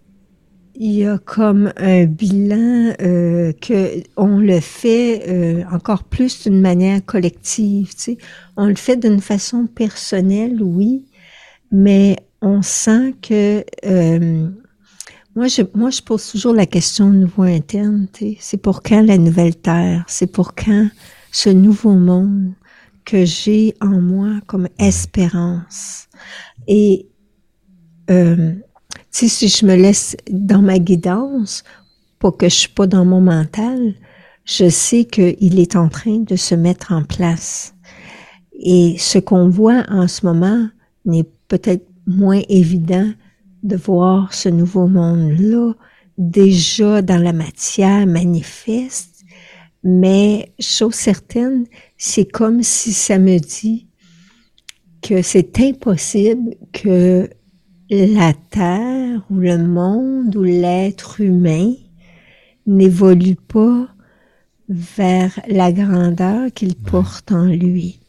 il 0.84 0.90
y 0.94 1.06
a 1.06 1.16
comme 1.16 1.72
un 1.76 2.06
bilan 2.06 2.92
euh, 3.00 3.52
que 3.52 4.02
on 4.16 4.38
le 4.38 4.58
fait 4.58 5.22
euh, 5.28 5.62
encore 5.70 6.02
plus 6.02 6.42
d'une 6.42 6.60
manière 6.60 7.04
collective. 7.04 7.94
Tu 7.94 8.00
sais. 8.00 8.18
On 8.56 8.66
le 8.66 8.74
fait 8.74 8.96
d'une 8.96 9.20
façon 9.20 9.68
personnelle, 9.68 10.60
oui, 10.60 11.04
mais 11.70 12.16
on 12.40 12.62
sent 12.62 13.14
que 13.22 13.64
euh, 13.86 14.48
moi, 15.36 15.46
je, 15.46 15.62
moi, 15.72 15.90
je 15.90 16.02
pose 16.02 16.28
toujours 16.28 16.52
la 16.52 16.66
question 16.66 17.06
au 17.10 17.12
nouveau 17.12 17.44
interne. 17.44 18.08
Tu 18.12 18.30
sais. 18.30 18.36
C'est 18.40 18.56
pour 18.56 18.82
quand 18.82 19.02
la 19.02 19.18
nouvelle 19.18 19.54
terre? 19.54 20.02
C'est 20.08 20.32
pour 20.32 20.52
quand 20.56 20.88
ce 21.30 21.48
nouveau 21.48 21.94
monde 21.94 22.54
que 23.04 23.24
j'ai 23.24 23.76
en 23.80 24.00
moi 24.00 24.40
comme 24.48 24.66
espérance? 24.80 26.08
Et 26.66 27.06
euh, 28.10 28.54
sais, 29.12 29.28
si 29.28 29.48
je 29.48 29.66
me 29.66 29.74
laisse 29.74 30.16
dans 30.30 30.62
ma 30.62 30.78
guidance, 30.78 31.64
pour 32.18 32.36
que 32.36 32.48
je 32.48 32.54
suis 32.54 32.68
pas 32.68 32.86
dans 32.86 33.04
mon 33.04 33.20
mental, 33.20 33.94
je 34.44 34.68
sais 34.68 35.04
qu'il 35.04 35.58
est 35.58 35.76
en 35.76 35.88
train 35.88 36.18
de 36.18 36.36
se 36.36 36.54
mettre 36.54 36.92
en 36.92 37.02
place. 37.02 37.74
Et 38.52 38.96
ce 38.98 39.18
qu'on 39.18 39.48
voit 39.48 39.84
en 39.88 40.06
ce 40.08 40.24
moment 40.24 40.68
n'est 41.04 41.28
peut-être 41.48 41.86
moins 42.06 42.40
évident 42.48 43.10
de 43.62 43.76
voir 43.76 44.34
ce 44.34 44.48
nouveau 44.48 44.86
monde-là 44.86 45.72
déjà 46.18 47.02
dans 47.02 47.20
la 47.20 47.32
matière 47.32 48.06
manifeste, 48.06 49.24
mais 49.82 50.52
chose 50.60 50.94
certaine, 50.94 51.66
c'est 51.96 52.24
comme 52.24 52.62
si 52.62 52.92
ça 52.92 53.18
me 53.18 53.38
dit 53.38 53.88
que 55.00 55.22
c'est 55.22 55.58
impossible 55.60 56.54
que 56.72 57.28
la 57.92 58.32
Terre 58.32 59.22
ou 59.30 59.36
le 59.36 59.58
monde 59.58 60.34
ou 60.34 60.42
l'être 60.42 61.20
humain 61.20 61.74
n'évolue 62.66 63.36
pas 63.36 63.86
vers 64.70 65.38
la 65.46 65.72
grandeur 65.72 66.50
qu'il 66.54 66.74
porte 66.74 67.32
en 67.32 67.44
lui. 67.44 68.00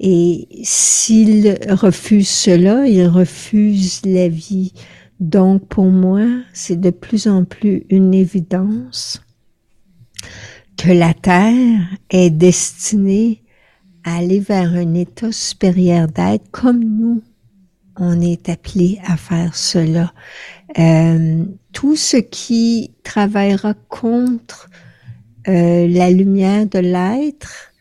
Et 0.00 0.48
s'il 0.64 1.56
refuse 1.68 2.28
cela, 2.28 2.88
il 2.88 3.06
refuse 3.06 4.00
la 4.04 4.28
vie. 4.28 4.72
Donc 5.20 5.64
pour 5.68 5.86
moi, 5.86 6.26
c'est 6.52 6.80
de 6.80 6.90
plus 6.90 7.28
en 7.28 7.44
plus 7.44 7.84
une 7.88 8.14
évidence 8.14 9.22
que 10.76 10.90
la 10.90 11.14
Terre 11.14 11.82
est 12.08 12.30
destinée 12.30 13.42
à 14.02 14.16
aller 14.16 14.40
vers 14.40 14.72
un 14.72 14.94
état 14.94 15.30
supérieur 15.30 16.08
d'être 16.08 16.50
comme 16.50 16.82
nous 16.82 17.22
on 18.00 18.20
est 18.20 18.48
appelé 18.48 18.98
à 19.06 19.16
faire 19.16 19.54
cela. 19.54 20.12
Euh, 20.78 21.44
tout 21.72 21.96
ce 21.96 22.16
qui 22.16 22.92
travaillera 23.04 23.74
contre 23.74 24.70
euh, 25.48 25.86
la 25.86 26.10
lumière 26.10 26.66
de 26.66 26.78
l'être 26.78 27.72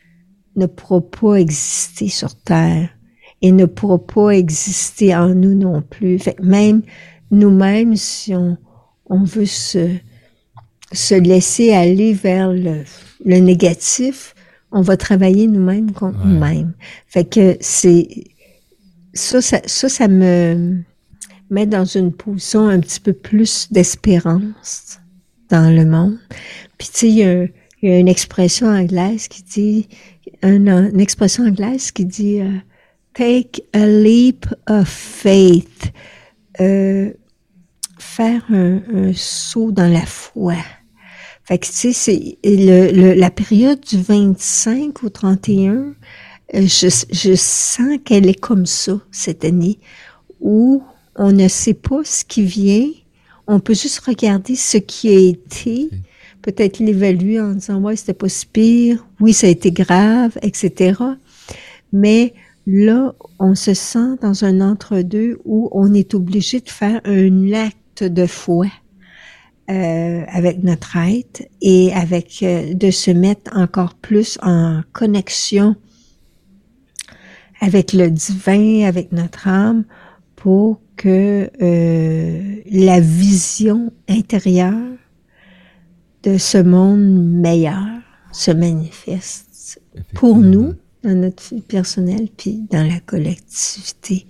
ne 0.56 0.66
pourra 0.66 1.02
pas 1.02 1.36
exister 1.36 2.10
sur 2.10 2.36
Terre 2.36 2.90
et 3.42 3.54
ne 3.54 3.66
pourra 3.66 3.98
pas 3.98 4.32
exister 4.32 5.16
en 5.16 5.30
nous 5.30 5.56
non 5.56 5.82
plus. 5.82 6.20
Fait 6.20 6.40
même 6.42 6.82
nous-mêmes, 7.32 7.96
si 7.96 8.36
on, 8.36 8.58
on 9.06 9.24
veut 9.24 9.46
se, 9.46 9.96
se 10.92 11.16
laisser 11.16 11.72
aller 11.72 12.12
vers 12.12 12.52
le, 12.52 12.84
le 13.24 13.38
négatif, 13.38 14.36
on 14.72 14.82
va 14.82 14.98
travailler 14.98 15.48
nous-mêmes 15.48 15.92
contre 15.92 16.26
nous-mêmes. 16.26 16.74
Fait 17.08 17.26
que 17.26 17.58
c'est 17.62 18.08
ça, 19.14 19.42
ça, 19.42 19.60
ça, 19.66 20.08
me 20.08 20.82
met 21.50 21.66
dans 21.66 21.86
une 21.86 22.12
position 22.12 22.68
un 22.68 22.80
petit 22.80 23.00
peu 23.00 23.14
plus 23.14 23.72
d'espérance 23.72 25.00
dans 25.50 25.74
le 25.74 25.86
monde. 25.86 26.18
Puis 26.78 26.88
tu 26.88 27.00
sais, 27.00 27.10
il 27.10 27.18
y, 27.18 27.24
a, 27.92 28.00
une 28.00 28.08
expression 28.08 28.68
anglaise 28.68 29.28
qui 29.28 29.44
dit, 29.44 29.90
une, 30.44 31.00
expression 31.00 31.46
anglaise 31.46 31.92
qui 31.92 32.06
dit 32.06 32.40
euh, 32.42 32.58
take 33.14 33.64
a 33.74 33.86
leap 33.86 34.46
of 34.68 34.88
faith. 34.88 35.92
Euh, 36.60 37.12
faire 38.00 38.44
un, 38.50 39.12
saut 39.14 39.72
dans 39.72 39.92
la 39.92 40.06
foi. 40.06 40.56
Fait 41.44 41.58
que, 41.58 41.66
tu 41.66 41.74
sais, 41.74 41.94
c'est 41.94 42.38
le, 42.44 43.14
la 43.14 43.32
période 43.32 43.80
du 43.82 44.02
25 44.02 45.04
au 45.04 45.10
31, 45.10 45.74
euh, 45.74 45.94
je, 46.54 47.06
je 47.12 47.36
sens 47.36 47.98
qu'elle 48.04 48.28
est 48.28 48.40
comme 48.40 48.66
ça 48.66 49.00
cette 49.12 49.46
année, 49.46 49.80
où 50.40 50.84
on 51.16 51.32
ne 51.32 51.48
sait 51.48 51.74
pas 51.74 52.02
ce 52.04 52.24
qui 52.24 52.44
vient, 52.44 52.90
on 53.48 53.60
peut 53.60 53.74
juste 53.74 54.00
regarder 54.00 54.56
ce 54.56 54.78
qui 54.78 55.10
a 55.10 55.20
été, 55.20 55.90
peut-être 56.42 56.80
l'évaluer 56.80 57.40
en 57.42 57.54
disant, 57.54 57.82
ouais, 57.82 57.96
c'était 57.96 58.14
pas 58.14 58.30
si 58.30 58.46
pire, 58.46 59.06
oui, 59.20 59.34
ça 59.34 59.48
a 59.48 59.50
été 59.50 59.72
grave, 59.72 60.38
etc. 60.42 61.02
Mais 61.92 62.34
là, 62.68 63.14
on 63.40 63.56
se 63.56 63.74
sent 63.74 64.18
dans 64.22 64.46
un 64.46 64.62
entre-deux 64.62 65.40
où 65.46 65.70
on 65.72 65.94
est 65.94 66.14
obligé 66.14 66.62
de 66.62 66.70
faire 66.70 67.02
un 67.06 67.54
acte 67.54 68.04
de 68.04 68.26
foi. 68.26 68.68
Euh, 69.70 70.24
avec 70.30 70.64
notre 70.64 70.98
être 70.98 71.44
et 71.62 71.94
avec 71.94 72.42
euh, 72.42 72.74
de 72.74 72.90
se 72.90 73.12
mettre 73.12 73.56
encore 73.56 73.94
plus 73.94 74.40
en 74.42 74.82
connexion 74.94 75.76
avec 77.62 77.94
le 77.94 78.10
divin, 78.10 78.86
avec 78.88 79.12
notre 79.12 79.48
âme, 79.48 79.84
pour 80.36 80.80
que 80.96 81.50
euh, 81.62 82.56
la 82.72 83.00
vision 83.00 83.92
intérieure 84.08 84.98
de 86.24 86.38
ce 86.38 86.58
monde 86.58 87.24
meilleur 87.26 87.88
se 88.32 88.52
manifeste 88.52 89.82
pour 90.14 90.38
nous, 90.38 90.74
dans 91.04 91.16
notre 91.16 91.44
vie 91.54 91.62
personnelle, 91.62 92.28
puis 92.36 92.66
dans 92.70 92.88
la 92.88 93.00
collectivité. 93.00 94.26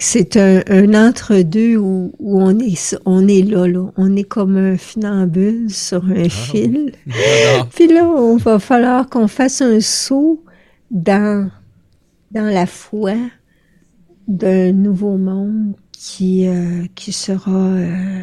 C'est 0.00 0.36
un, 0.36 0.62
un 0.68 1.08
entre-deux 1.08 1.76
où, 1.76 2.12
où, 2.18 2.42
on 2.42 2.58
est 2.58 2.96
on 3.04 3.28
est 3.28 3.42
là, 3.42 3.68
là. 3.68 3.88
On 3.96 4.16
est 4.16 4.24
comme 4.24 4.56
un 4.56 4.76
funambule 4.76 5.70
sur 5.70 6.04
un 6.06 6.24
ah, 6.24 6.28
fil. 6.28 6.92
Puis 7.74 7.86
là, 7.86 8.04
on 8.04 8.36
va 8.36 8.58
falloir 8.58 9.08
qu'on 9.08 9.28
fasse 9.28 9.62
un 9.62 9.80
saut 9.80 10.42
dans, 10.90 11.48
dans 12.30 12.52
la 12.52 12.66
foi 12.66 13.14
d'un 14.28 14.72
nouveau 14.72 15.16
monde 15.16 15.74
qui, 15.92 16.46
euh, 16.46 16.86
qui 16.94 17.12
sera 17.12 17.50
euh, 17.50 18.22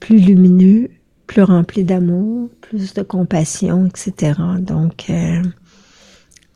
plus 0.00 0.18
lumineux, 0.18 0.90
plus 1.26 1.42
rempli 1.42 1.84
d'amour, 1.84 2.50
plus 2.60 2.94
de 2.94 3.02
compassion, 3.02 3.86
etc. 3.86 4.40
Donc, 4.60 5.08
euh, 5.10 5.42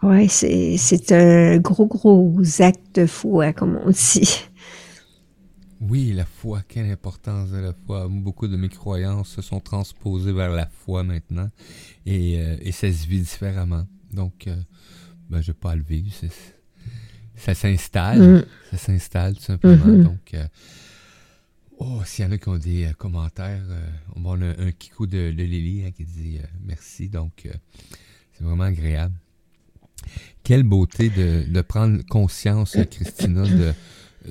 ouais, 0.03 0.27
c'est, 0.29 1.13
un 1.13 1.59
gros, 1.59 1.87
gros 1.87 2.41
acte 2.61 2.97
de 2.97 3.07
foi, 3.07 3.53
comme 3.53 3.79
on 3.85 3.91
dit. 3.91 4.43
Oui, 5.81 6.13
la 6.13 6.25
foi, 6.25 6.63
quelle 6.67 6.91
importance 6.91 7.51
de 7.51 7.59
la 7.59 7.73
foi. 7.87 8.09
Beaucoup 8.09 8.49
de 8.49 8.57
mes 8.57 8.71
croyances 8.71 9.29
se 9.29 9.43
sont 9.43 9.61
transposées 9.61 10.33
vers 10.33 10.51
la 10.51 10.67
foi 10.67 11.03
maintenant 11.03 11.51
et, 12.07 12.41
et 12.63 12.73
ça 12.73 12.91
se 12.91 13.07
vit 13.07 13.21
différemment. 13.21 13.85
Donc, 14.11 14.49
ben, 15.31 15.41
je 15.41 15.49
vais 15.49 15.59
pas 15.59 15.75
le 15.75 15.83
vivre. 15.83 16.13
Ça 17.37 17.55
s'installe. 17.55 18.21
Mm. 18.21 18.45
Ça 18.71 18.79
s'installe 18.79 19.37
tout 19.37 19.43
simplement. 19.43 19.87
Mm-hmm. 19.87 20.03
Donc, 20.03 20.35
euh, 20.35 20.47
oh, 21.79 22.01
s'il 22.05 22.25
y 22.25 22.29
en 22.29 22.33
a 22.33 22.39
qui 22.39 22.49
ont 22.49 22.59
des 22.59 22.87
euh, 22.87 22.93
commentaires, 22.93 23.65
euh, 23.69 23.89
on 24.15 24.41
a 24.41 24.47
un, 24.47 24.73
kikou 24.73 25.07
de, 25.07 25.31
de 25.31 25.43
Lily 25.43 25.85
hein, 25.85 25.91
qui 25.91 26.05
dit 26.05 26.39
merci. 26.65 27.09
Donc, 27.09 27.49
c'est 28.33 28.45
vraiment 28.45 28.65
agréable. 28.65 29.15
Quelle 30.43 30.63
beauté 30.63 31.11
de, 31.11 31.45
de 31.51 31.61
prendre 31.63 32.03
conscience, 32.07 32.77
Christina, 32.91 33.43
de, 33.43 33.73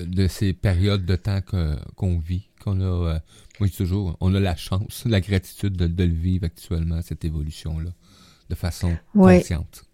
de 0.02 0.26
ces 0.26 0.52
périodes 0.52 1.04
de 1.04 1.16
temps 1.16 1.40
qu'on 1.96 2.18
vit, 2.18 2.48
qu'on 2.62 2.80
a, 2.80 3.20
moi 3.60 3.68
toujours, 3.68 4.16
on 4.20 4.34
a 4.34 4.40
la 4.40 4.56
chance, 4.56 5.04
la 5.04 5.20
gratitude 5.20 5.76
de, 5.76 5.86
de 5.86 6.04
le 6.04 6.14
vivre 6.14 6.46
actuellement, 6.46 7.02
cette 7.02 7.24
évolution-là, 7.24 7.90
de 8.48 8.54
façon 8.54 8.96
consciente 9.12 9.85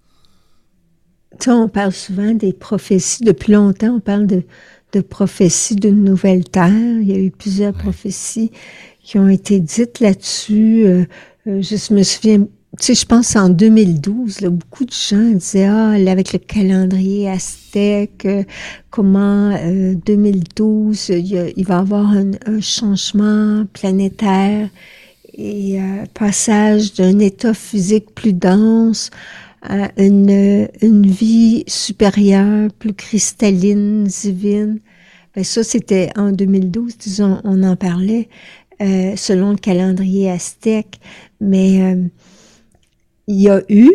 on 1.46 1.68
parle 1.68 1.92
souvent 1.92 2.32
des 2.32 2.52
prophéties. 2.52 3.24
Depuis 3.24 3.52
longtemps, 3.52 3.96
on 3.96 4.00
parle 4.00 4.26
de, 4.26 4.42
de 4.92 5.00
prophéties 5.00 5.76
d'une 5.76 6.04
nouvelle 6.04 6.44
terre. 6.44 6.70
Il 6.70 7.08
y 7.08 7.14
a 7.14 7.18
eu 7.18 7.30
plusieurs 7.30 7.72
prophéties 7.72 8.50
qui 9.02 9.18
ont 9.18 9.28
été 9.28 9.60
dites 9.60 10.00
là-dessus. 10.00 10.84
Euh, 10.84 11.04
euh, 11.46 11.62
je 11.62 11.94
me 11.94 12.02
souviens, 12.02 12.38
tu 12.38 12.46
sais, 12.78 12.94
je 12.94 13.04
pense 13.04 13.34
en 13.36 13.48
2012, 13.48 14.40
là, 14.42 14.50
beaucoup 14.50 14.84
de 14.84 14.92
gens 14.92 15.32
disaient, 15.32 15.66
ah, 15.66 15.90
avec 15.90 16.32
le 16.32 16.38
calendrier 16.38 17.28
aztèque, 17.28 18.24
euh, 18.26 18.44
comment 18.90 19.50
2012, 20.06 21.08
il, 21.08 21.52
il, 21.56 21.66
va 21.66 21.76
y 21.76 21.78
avoir 21.78 22.10
un, 22.10 22.30
un 22.46 22.60
changement 22.60 23.64
planétaire 23.72 24.68
et 25.34 25.78
passage 26.12 26.92
d'un 26.92 27.18
état 27.18 27.54
physique 27.54 28.14
plus 28.14 28.34
dense 28.34 29.10
une, 29.96 30.68
une 30.80 31.06
vie 31.06 31.64
supérieure, 31.66 32.70
plus 32.78 32.94
cristalline, 32.94 34.04
divine. 34.04 34.80
Ben 35.34 35.44
ça, 35.44 35.62
c'était 35.62 36.10
en 36.16 36.32
2012, 36.32 36.98
disons, 36.98 37.40
on 37.44 37.62
en 37.62 37.76
parlait 37.76 38.28
euh, 38.82 39.14
selon 39.16 39.50
le 39.50 39.56
calendrier 39.56 40.30
aztèque. 40.30 40.98
Mais 41.40 41.82
euh, 41.82 42.02
il 43.28 43.40
y 43.40 43.48
a 43.48 43.62
eu, 43.68 43.90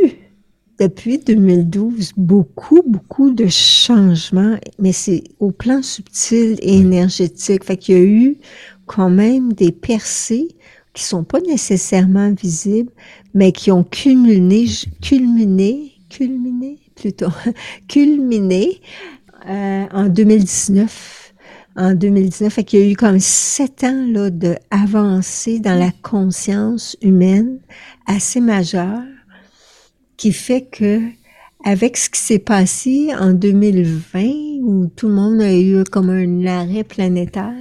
depuis 0.79 1.17
2012, 1.17 2.13
beaucoup, 2.15 2.81
beaucoup 2.85 3.31
de 3.31 3.47
changements, 3.47 4.57
mais 4.79 4.93
c'est 4.93 5.23
au 5.39 5.51
plan 5.51 5.81
subtil 5.81 6.57
et 6.61 6.77
énergétique. 6.77 7.65
Fait 7.65 7.77
qu'il 7.77 7.97
y 7.97 7.99
a 7.99 8.03
eu 8.03 8.37
quand 8.85 9.09
même 9.09 9.53
des 9.53 9.71
percées 9.71 10.47
qui 10.97 11.03
sont 11.03 11.23
pas 11.23 11.39
nécessairement 11.41 12.31
visibles, 12.31 12.91
mais 13.35 13.51
qui 13.51 13.71
ont 13.71 13.83
culminé, 13.83 14.65
culminé, 14.99 15.91
culminé 16.09 16.79
plutôt, 16.95 17.29
culminé 17.87 18.81
euh, 19.47 19.85
en 19.93 20.07
2019. 20.07 21.33
En 21.75 21.93
2019, 21.93 22.51
fait 22.51 22.63
qu'il 22.63 22.79
y 22.79 22.81
a 22.81 22.89
eu 22.89 22.95
comme 22.95 23.19
sept 23.19 23.83
ans 23.83 24.07
là 24.07 24.31
de 24.31 24.55
dans 24.71 25.79
la 25.79 25.91
conscience 26.01 26.97
humaine 27.03 27.59
assez 28.07 28.41
majeure, 28.41 29.03
qui 30.17 30.33
fait 30.33 30.63
que 30.63 30.99
avec 31.67 31.97
ce 31.97 32.09
qui 32.09 32.21
s'est 32.21 32.39
passé 32.39 33.09
en 33.19 33.33
2020, 33.33 34.21
où 34.61 34.87
tout 34.95 35.09
le 35.09 35.13
monde 35.13 35.41
a 35.41 35.53
eu 35.53 35.83
comme 35.83 36.09
un 36.09 36.45
arrêt 36.45 36.85
planétaire, 36.85 37.51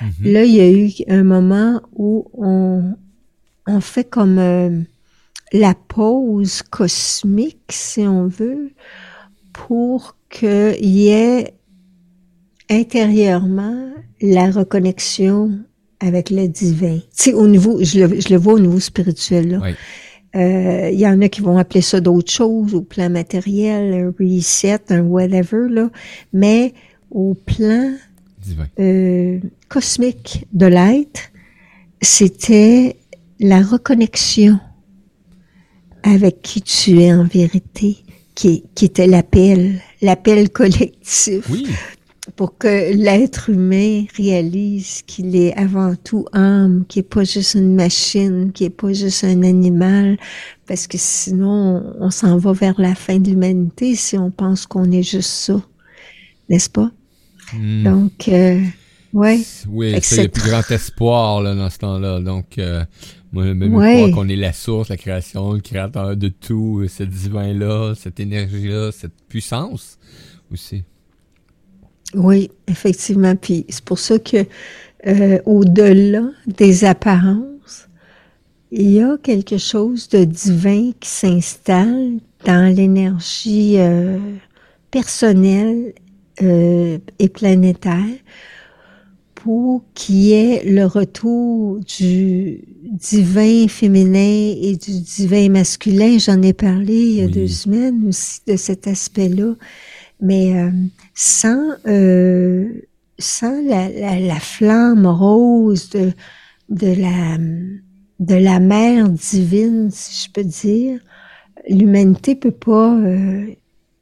mm-hmm. 0.00 0.32
là, 0.32 0.44
il 0.44 0.54
y 0.54 0.60
a 0.60 0.70
eu 0.70 0.90
un 1.08 1.24
moment 1.24 1.82
où 1.92 2.26
on, 2.32 2.94
on 3.66 3.80
fait 3.82 4.08
comme 4.08 4.38
euh, 4.38 4.80
la 5.52 5.74
pause 5.74 6.62
cosmique, 6.62 7.60
si 7.68 8.00
on 8.00 8.28
veut, 8.28 8.70
pour 9.52 10.16
qu'il 10.30 10.78
y 10.80 11.08
ait 11.08 11.52
intérieurement 12.70 13.90
la 14.22 14.50
reconnexion 14.50 15.58
avec 16.00 16.30
le 16.30 16.48
divin. 16.48 17.00
Tu 17.14 17.24
sais, 17.24 17.34
au 17.34 17.46
niveau, 17.46 17.78
je 17.84 18.06
le, 18.06 18.20
je 18.22 18.30
le 18.30 18.36
vois 18.38 18.54
au 18.54 18.58
niveau 18.58 18.80
spirituel, 18.80 19.50
là. 19.50 19.60
Il 20.34 20.98
y 20.98 21.06
en 21.06 21.20
a 21.20 21.28
qui 21.28 21.40
vont 21.40 21.58
appeler 21.58 21.80
ça 21.80 22.00
d'autres 22.00 22.30
choses, 22.30 22.74
au 22.74 22.82
plan 22.82 23.10
matériel, 23.10 23.92
un 23.92 24.14
reset, 24.18 24.80
un 24.90 25.02
whatever, 25.02 25.68
là. 25.68 25.90
Mais 26.32 26.72
au 27.10 27.34
plan 27.34 27.92
euh, 28.78 29.38
cosmique 29.68 30.46
de 30.52 30.66
l'être, 30.66 31.20
c'était 32.00 32.96
la 33.38 33.62
reconnexion 33.62 34.58
avec 36.02 36.42
qui 36.42 36.62
tu 36.62 37.00
es 37.00 37.12
en 37.12 37.24
vérité, 37.24 37.98
qui, 38.34 38.64
qui 38.74 38.86
était 38.86 39.06
l'appel, 39.06 39.80
l'appel 40.00 40.50
collectif. 40.50 41.48
Oui. 41.50 41.66
Pour 42.36 42.56
que 42.58 42.94
l'être 42.94 43.50
humain 43.50 44.04
réalise 44.16 45.02
qu'il 45.06 45.36
est 45.36 45.54
avant 45.54 45.94
tout 45.94 46.26
âme, 46.32 46.84
qu'il 46.88 47.00
n'est 47.00 47.08
pas 47.08 47.24
juste 47.24 47.54
une 47.54 47.74
machine, 47.74 48.52
qu'il 48.52 48.66
n'est 48.66 48.70
pas 48.70 48.92
juste 48.92 49.24
un 49.24 49.42
animal, 49.42 50.18
parce 50.66 50.86
que 50.86 50.96
sinon 50.98 51.94
on 51.98 52.10
s'en 52.10 52.36
va 52.38 52.52
vers 52.52 52.80
la 52.80 52.94
fin 52.94 53.18
de 53.18 53.30
l'humanité 53.30 53.94
si 53.94 54.16
on 54.18 54.30
pense 54.30 54.66
qu'on 54.66 54.90
est 54.90 55.02
juste 55.02 55.30
ça, 55.30 55.62
n'est-ce 56.48 56.70
pas? 56.70 56.90
Hmm. 57.52 57.84
Donc, 57.84 58.28
euh, 58.28 58.60
ouais. 59.12 59.40
Oui, 59.68 59.94
c'est 60.02 60.24
le 60.24 60.28
plus 60.28 60.48
grand 60.48 60.68
espoir 60.70 61.42
là, 61.42 61.54
dans 61.54 61.70
ce 61.70 61.78
temps-là. 61.78 62.20
Donc, 62.20 62.58
euh, 62.58 62.84
moi, 63.32 63.54
même 63.54 63.72
croire 63.72 64.10
qu'on 64.10 64.28
est 64.28 64.36
la 64.36 64.52
source, 64.52 64.88
la 64.88 64.96
création, 64.96 65.52
le 65.52 65.60
créateur 65.60 66.16
de 66.16 66.28
tout, 66.28 66.84
ce 66.88 67.02
divin-là, 67.02 67.94
cette 67.96 68.20
énergie-là, 68.20 68.90
cette 68.92 69.14
puissance 69.28 69.98
aussi. 70.52 70.84
Oui, 72.14 72.50
effectivement. 72.66 73.36
Puis 73.36 73.66
c'est 73.68 73.84
pour 73.84 73.98
ça 73.98 74.18
que 74.18 74.44
euh, 75.06 75.38
au-delà 75.46 76.22
des 76.46 76.84
apparences, 76.84 77.88
il 78.72 78.90
y 78.90 79.00
a 79.00 79.16
quelque 79.22 79.58
chose 79.58 80.08
de 80.08 80.24
divin 80.24 80.90
qui 81.00 81.08
s'installe 81.08 82.18
dans 82.44 82.74
l'énergie 82.74 83.74
euh, 83.78 84.18
personnelle 84.90 85.94
euh, 86.42 86.98
et 87.18 87.28
planétaire 87.28 88.16
pour 89.34 89.82
qu'il 89.94 90.16
y 90.16 90.32
ait 90.32 90.62
le 90.64 90.84
retour 90.84 91.80
du 91.80 92.60
divin 92.82 93.68
féminin 93.68 94.54
et 94.60 94.76
du 94.76 95.00
divin 95.00 95.48
masculin. 95.48 96.18
J'en 96.18 96.42
ai 96.42 96.52
parlé 96.52 96.94
il 96.94 97.14
y 97.16 97.22
a 97.22 97.26
deux 97.26 97.48
semaines 97.48 98.06
aussi 98.06 98.40
de 98.46 98.56
cet 98.56 98.86
aspect-là. 98.86 99.54
Mais 100.20 100.54
euh, 100.54 100.70
sans, 101.14 101.70
euh, 101.86 102.68
sans 103.18 103.62
la, 103.62 103.88
la, 103.88 104.20
la, 104.20 104.40
flamme 104.40 105.06
rose 105.06 105.90
de, 105.90 106.12
de, 106.68 106.94
la, 107.00 107.38
de 108.18 108.34
la 108.34 108.60
mère 108.60 109.08
divine, 109.08 109.90
si 109.90 110.26
je 110.26 110.32
peux 110.32 110.44
dire, 110.44 111.00
l'humanité 111.68 112.34
peut 112.34 112.50
pas 112.50 112.94
euh, 112.96 113.46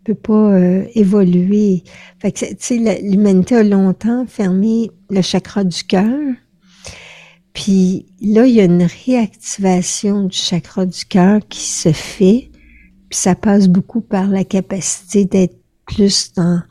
peut 0.09 0.15
pas 0.15 0.53
euh, 0.53 0.85
évoluer. 0.95 1.85
Fait 2.19 2.33
que, 2.33 3.05
l'humanité 3.11 3.57
a 3.57 3.63
longtemps 3.63 4.25
fermé 4.27 4.91
le 5.11 5.21
chakra 5.21 5.65
du 5.65 5.85
cœur. 5.85 6.35
Puis 7.53 8.07
là, 8.23 8.47
il 8.47 8.55
y 8.55 8.61
a 8.61 8.65
une 8.65 8.85
réactivation 8.85 10.25
du 10.25 10.37
chakra 10.37 10.87
du 10.87 11.05
cœur 11.05 11.41
qui 11.49 11.61
se 11.61 11.93
fait. 11.93 12.51
Puis 13.11 13.19
ça 13.19 13.35
passe 13.35 13.69
beaucoup 13.69 14.01
par 14.01 14.29
la 14.29 14.45
capacité 14.45 15.25
d'être 15.25 15.59
plus 15.89 16.33
dans, 16.37 16.63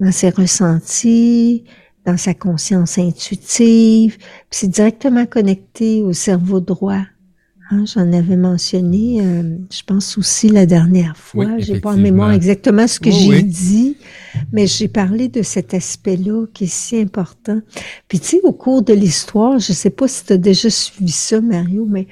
dans 0.00 0.12
ses 0.12 0.30
ressentis, 0.30 1.64
dans 2.04 2.16
sa 2.16 2.34
conscience 2.34 2.98
intuitive. 2.98 4.18
C'est 4.50 4.68
directement 4.68 5.26
connecté 5.26 6.02
au 6.02 6.12
cerveau 6.12 6.60
droit. 6.60 7.02
Hein, 7.72 7.84
j'en 7.86 8.12
avais 8.12 8.36
mentionné, 8.36 9.20
euh, 9.20 9.56
je 9.70 9.82
pense 9.86 10.18
aussi 10.18 10.48
la 10.48 10.66
dernière 10.66 11.16
fois. 11.16 11.46
j'ai 11.58 11.78
pas 11.78 11.92
en 11.92 11.96
mémoire 11.96 12.32
exactement 12.32 12.88
ce 12.88 12.98
que 12.98 13.12
j'ai 13.12 13.42
dit, 13.42 13.96
mais 14.52 14.66
j'ai 14.66 14.88
parlé 14.88 15.28
de 15.28 15.42
cet 15.42 15.72
aspect-là 15.72 16.46
qui 16.52 16.64
est 16.64 16.72
si 16.72 16.98
important. 16.98 17.60
Puis 18.08 18.18
tu 18.18 18.26
sais, 18.26 18.40
au 18.42 18.52
cours 18.52 18.82
de 18.82 18.92
l'histoire, 18.92 19.60
je 19.60 19.72
sais 19.72 19.90
pas 19.90 20.08
si 20.08 20.24
tu 20.24 20.32
as 20.32 20.36
déjà 20.36 20.68
suivi 20.68 21.12
ça, 21.12 21.40
Mario, 21.40 21.86
mais 21.88 22.08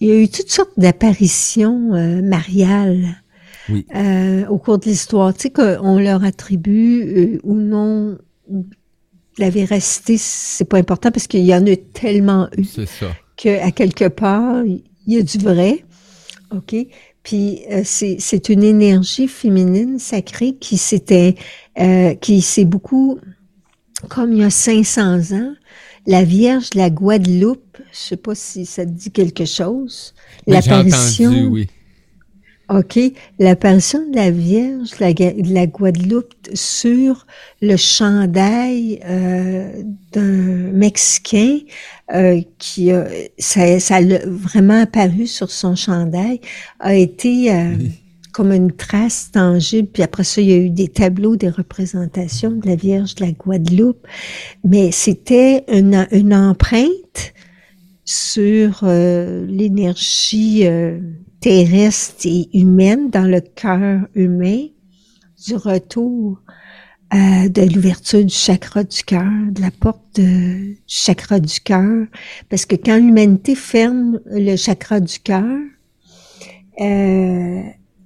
il 0.00 0.08
y 0.08 0.10
a 0.10 0.16
eu 0.16 0.28
toutes 0.28 0.50
sortes 0.50 0.76
d'apparitions 0.76 1.94
euh, 1.94 2.20
mariales. 2.20 3.22
Euh, 3.94 4.46
au 4.48 4.58
cours 4.58 4.78
de 4.78 4.86
l'histoire, 4.86 5.32
tu 5.34 5.42
sais 5.42 5.50
qu'on 5.50 5.98
leur 5.98 6.24
attribue 6.24 7.40
ou 7.42 7.54
non 7.54 8.18
la 9.38 9.50
véracité, 9.50 10.16
c'est 10.18 10.64
pas 10.64 10.78
important 10.78 11.10
parce 11.10 11.26
qu'il 11.26 11.44
y 11.44 11.54
en 11.54 11.66
a 11.66 11.76
tellement 11.76 12.48
eu. 12.56 12.64
Ça 12.64 12.82
qu'à 13.40 13.70
quelque 13.70 14.08
part, 14.08 14.64
il 14.64 14.82
y 15.06 15.16
a 15.16 15.22
du 15.22 15.38
vrai. 15.38 15.84
OK? 16.54 16.74
Puis 17.22 17.60
euh, 17.70 17.82
c'est 17.84 18.48
une 18.48 18.62
énergie 18.62 19.28
féminine 19.28 19.98
sacrée 19.98 20.54
qui 20.54 20.76
s'était, 20.78 21.36
euh, 21.78 22.14
qui 22.14 22.40
s'est 22.40 22.64
beaucoup, 22.64 23.18
comme 24.08 24.32
il 24.32 24.38
y 24.38 24.44
a 24.44 24.50
500 24.50 25.32
ans, 25.32 25.54
la 26.06 26.24
Vierge 26.24 26.70
de 26.70 26.78
la 26.78 26.90
Guadeloupe, 26.90 27.78
je 27.92 27.98
sais 27.98 28.16
pas 28.16 28.34
si 28.34 28.64
ça 28.66 28.84
te 28.84 28.90
dit 28.90 29.10
quelque 29.10 29.44
chose, 29.44 30.14
l'apparition, 30.46 31.48
oui. 31.50 31.68
OK. 32.70 33.00
L'apparition 33.40 34.08
de 34.08 34.14
la 34.14 34.30
Vierge 34.30 34.90
de 34.92 35.52
la, 35.54 35.66
Guadeloupe 35.66 36.32
sur 36.54 37.26
le 37.60 37.76
chandail 37.76 39.00
euh, 39.04 39.82
d'un 40.12 40.70
Mexicain 40.72 41.58
euh, 42.14 42.40
qui 42.58 42.92
a, 42.92 43.08
ça, 43.38 43.80
ça 43.80 43.96
a 43.96 44.02
vraiment 44.24 44.82
apparu 44.82 45.26
sur 45.26 45.50
son 45.50 45.74
chandail, 45.74 46.40
a 46.78 46.94
été 46.94 47.52
euh, 47.52 47.74
comme 48.32 48.52
une 48.52 48.70
trace 48.70 49.30
tangible. 49.32 49.88
Puis 49.92 50.04
après 50.04 50.22
ça, 50.22 50.40
il 50.40 50.48
y 50.48 50.52
a 50.52 50.56
eu 50.56 50.70
des 50.70 50.88
tableaux, 50.88 51.34
des 51.34 51.50
représentations 51.50 52.52
de 52.52 52.68
la 52.68 52.76
Vierge 52.76 53.16
de 53.16 53.24
la 53.24 53.32
Guadeloupe. 53.32 54.06
Mais 54.62 54.92
c'était 54.92 55.64
une, 55.66 56.06
une 56.12 56.32
empreinte 56.32 57.32
sur 58.04 58.80
euh, 58.84 59.44
l'énergie 59.46 60.66
terrestre 61.40 62.26
et 62.26 62.48
humaine 62.58 63.10
dans 63.10 63.24
le 63.24 63.40
cœur 63.40 64.06
humain 64.14 64.66
du 65.46 65.56
retour 65.56 66.40
euh, 67.12 67.48
de 67.48 67.74
l'ouverture 67.74 68.24
du 68.24 68.32
chakra 68.32 68.84
du 68.84 69.02
cœur, 69.02 69.30
de 69.50 69.60
la 69.60 69.70
porte 69.70 70.20
du 70.20 70.78
chakra 70.86 71.40
du 71.40 71.58
cœur, 71.60 72.06
parce 72.48 72.66
que 72.66 72.76
quand 72.76 72.98
l'humanité 72.98 73.54
ferme 73.54 74.20
le 74.26 74.54
chakra 74.56 75.00
du 75.00 75.18
cœur, 75.18 75.58
euh, 76.80 77.62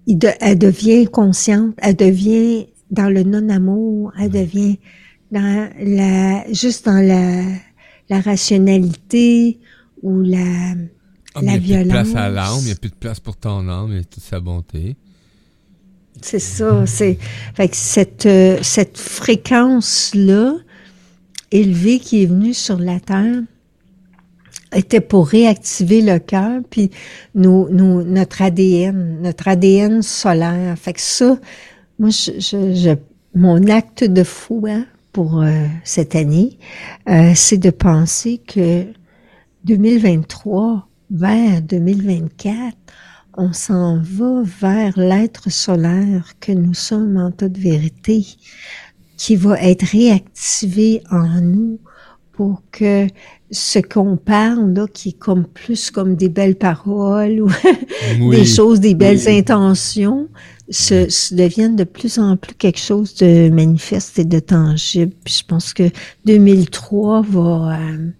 elle 0.07 0.59
devient 0.59 1.07
consciente, 1.07 1.75
elle 1.79 1.97
devient 1.97 2.67
dans 2.91 3.09
le 3.09 3.25
non-amour, 3.25 4.13
elle 4.19 4.31
devient 4.31 4.79
dans 5.33 5.69
la, 5.81 6.51
juste 6.53 6.87
dans 6.87 7.07
la, 7.07 7.43
la 8.09 8.21
rationalité 8.21 9.59
ou 10.03 10.21
la, 10.21 10.75
ah, 11.35 11.43
la 11.43 11.57
il 11.57 11.65
n'y 11.65 11.75
a 11.75 11.79
plus 11.79 11.85
de 11.85 11.91
place 11.91 12.15
à 12.15 12.29
l'âme, 12.29 12.59
il 12.61 12.67
n'y 12.67 12.73
a 12.73 12.77
plus 12.77 12.91
de 12.91 12.95
place 12.95 13.21
pour 13.21 13.37
ton 13.37 13.69
âme 13.69 13.97
et 13.97 14.05
toute 14.05 14.23
sa 14.23 14.41
bonté. 14.41 14.97
C'est 16.23 16.39
ça, 16.39 16.87
c'est 16.87 17.19
fait 17.55 17.75
cette 17.75 18.27
euh, 18.27 18.59
cette 18.63 18.99
fréquence 18.99 20.13
là 20.15 20.55
élevée 21.51 21.99
qui 21.99 22.23
est 22.23 22.27
venue 22.27 22.55
sur 22.55 22.79
la 22.79 23.01
terre 23.01 23.43
était 24.75 25.01
pour 25.01 25.29
réactiver 25.29 26.03
le 26.03 26.19
cœur 26.19 26.61
puis 26.69 26.91
nous, 27.35 27.69
nous, 27.71 28.03
notre 28.03 28.43
ADN, 28.43 29.21
notre 29.23 29.49
ADN 29.49 30.03
solaire. 30.03 30.77
Fait 30.79 30.93
que 30.93 31.01
ça, 31.01 31.39
moi, 31.99 32.11
je, 32.11 32.41
je, 32.41 32.97
mon 33.35 33.69
acte 33.69 34.05
de 34.05 34.25
foi 34.25 34.85
pour 35.13 35.43
euh, 35.43 35.67
cette 35.85 36.17
année, 36.17 36.59
euh, 37.09 37.33
c'est 37.35 37.59
de 37.59 37.71
penser 37.71 38.39
que 38.39 38.87
2023 39.65 40.89
vers 41.11 41.63
2024, 41.63 42.77
on 43.37 43.53
s'en 43.53 44.01
va 44.01 44.43
vers 44.45 44.99
l'être 44.99 45.51
solaire 45.51 46.33
que 46.41 46.53
nous 46.53 46.75
sommes 46.75 47.17
en 47.17 47.31
toute 47.31 47.59
vérité, 47.59 48.25
qui 49.17 49.37
va 49.37 49.61
être 49.61 49.85
réactivé 49.85 51.03
en 51.11 51.41
nous 51.41 51.79
pour 52.33 52.63
que 52.73 53.07
ce 53.51 53.79
qu'on 53.79 54.17
parle, 54.17 54.73
là, 54.75 54.87
qui 54.93 55.11
est 55.11 55.19
comme 55.19 55.47
plus 55.47 55.91
comme 55.91 56.17
des 56.17 56.29
belles 56.29 56.57
paroles 56.57 57.41
ou 57.41 57.51
des 58.31 58.45
choses, 58.45 58.81
des 58.81 58.95
belles 58.95 59.29
intentions, 59.29 60.29
se, 60.69 61.09
se, 61.09 61.35
deviennent 61.35 61.77
de 61.77 61.85
plus 61.85 62.19
en 62.19 62.37
plus 62.37 62.55
quelque 62.55 62.81
chose 62.81 63.15
de 63.17 63.51
manifeste 63.51 64.19
et 64.19 64.25
de 64.25 64.41
tangible. 64.41 65.13
Puis 65.25 65.41
je 65.41 65.47
pense 65.47 65.73
que 65.73 65.91
2003 66.25 67.23
va... 67.23 67.79
Euh, 67.79 68.11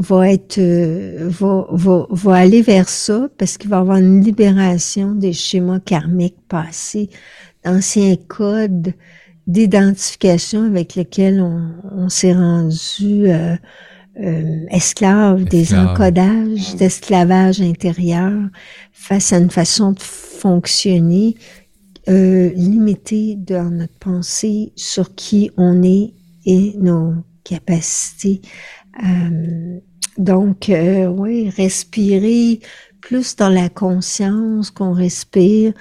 va 0.00 0.30
être 0.30 0.58
euh, 0.58 1.28
va, 1.28 1.66
va, 1.70 2.06
va, 2.10 2.34
aller 2.34 2.62
vers 2.62 2.88
ça 2.88 3.28
parce 3.38 3.58
qu'il 3.58 3.70
va 3.70 3.76
y 3.76 3.80
avoir 3.80 3.98
une 3.98 4.24
libération 4.24 5.12
des 5.12 5.32
schémas 5.32 5.80
karmiques 5.80 6.40
passés, 6.48 7.10
d'anciens 7.64 8.16
codes 8.28 8.94
d'identification 9.46 10.64
avec 10.64 10.94
lesquels 10.94 11.40
on, 11.40 11.72
on 11.92 12.08
s'est 12.08 12.32
rendu 12.32 13.28
euh, 13.28 13.56
euh, 14.20 14.66
esclave 14.70 15.44
des 15.44 15.74
encodages 15.74 16.74
d'esclavage 16.76 17.60
intérieur 17.60 18.32
face 18.92 19.32
à 19.32 19.38
une 19.38 19.50
façon 19.50 19.92
de 19.92 20.00
fonctionner 20.00 21.36
euh, 22.08 22.50
limitée 22.54 23.36
dans 23.36 23.70
notre 23.70 23.98
pensée 23.98 24.72
sur 24.74 25.14
qui 25.14 25.50
on 25.56 25.82
est 25.82 26.14
et 26.44 26.74
nos 26.78 27.14
capacités. 27.44 28.40
Euh, 29.04 29.80
donc, 30.18 30.68
euh, 30.68 31.06
oui, 31.06 31.50
respirer 31.50 32.60
plus 33.00 33.36
dans 33.36 33.48
la 33.48 33.68
conscience 33.68 34.70
qu'on 34.70 34.92
respire, 34.92 35.72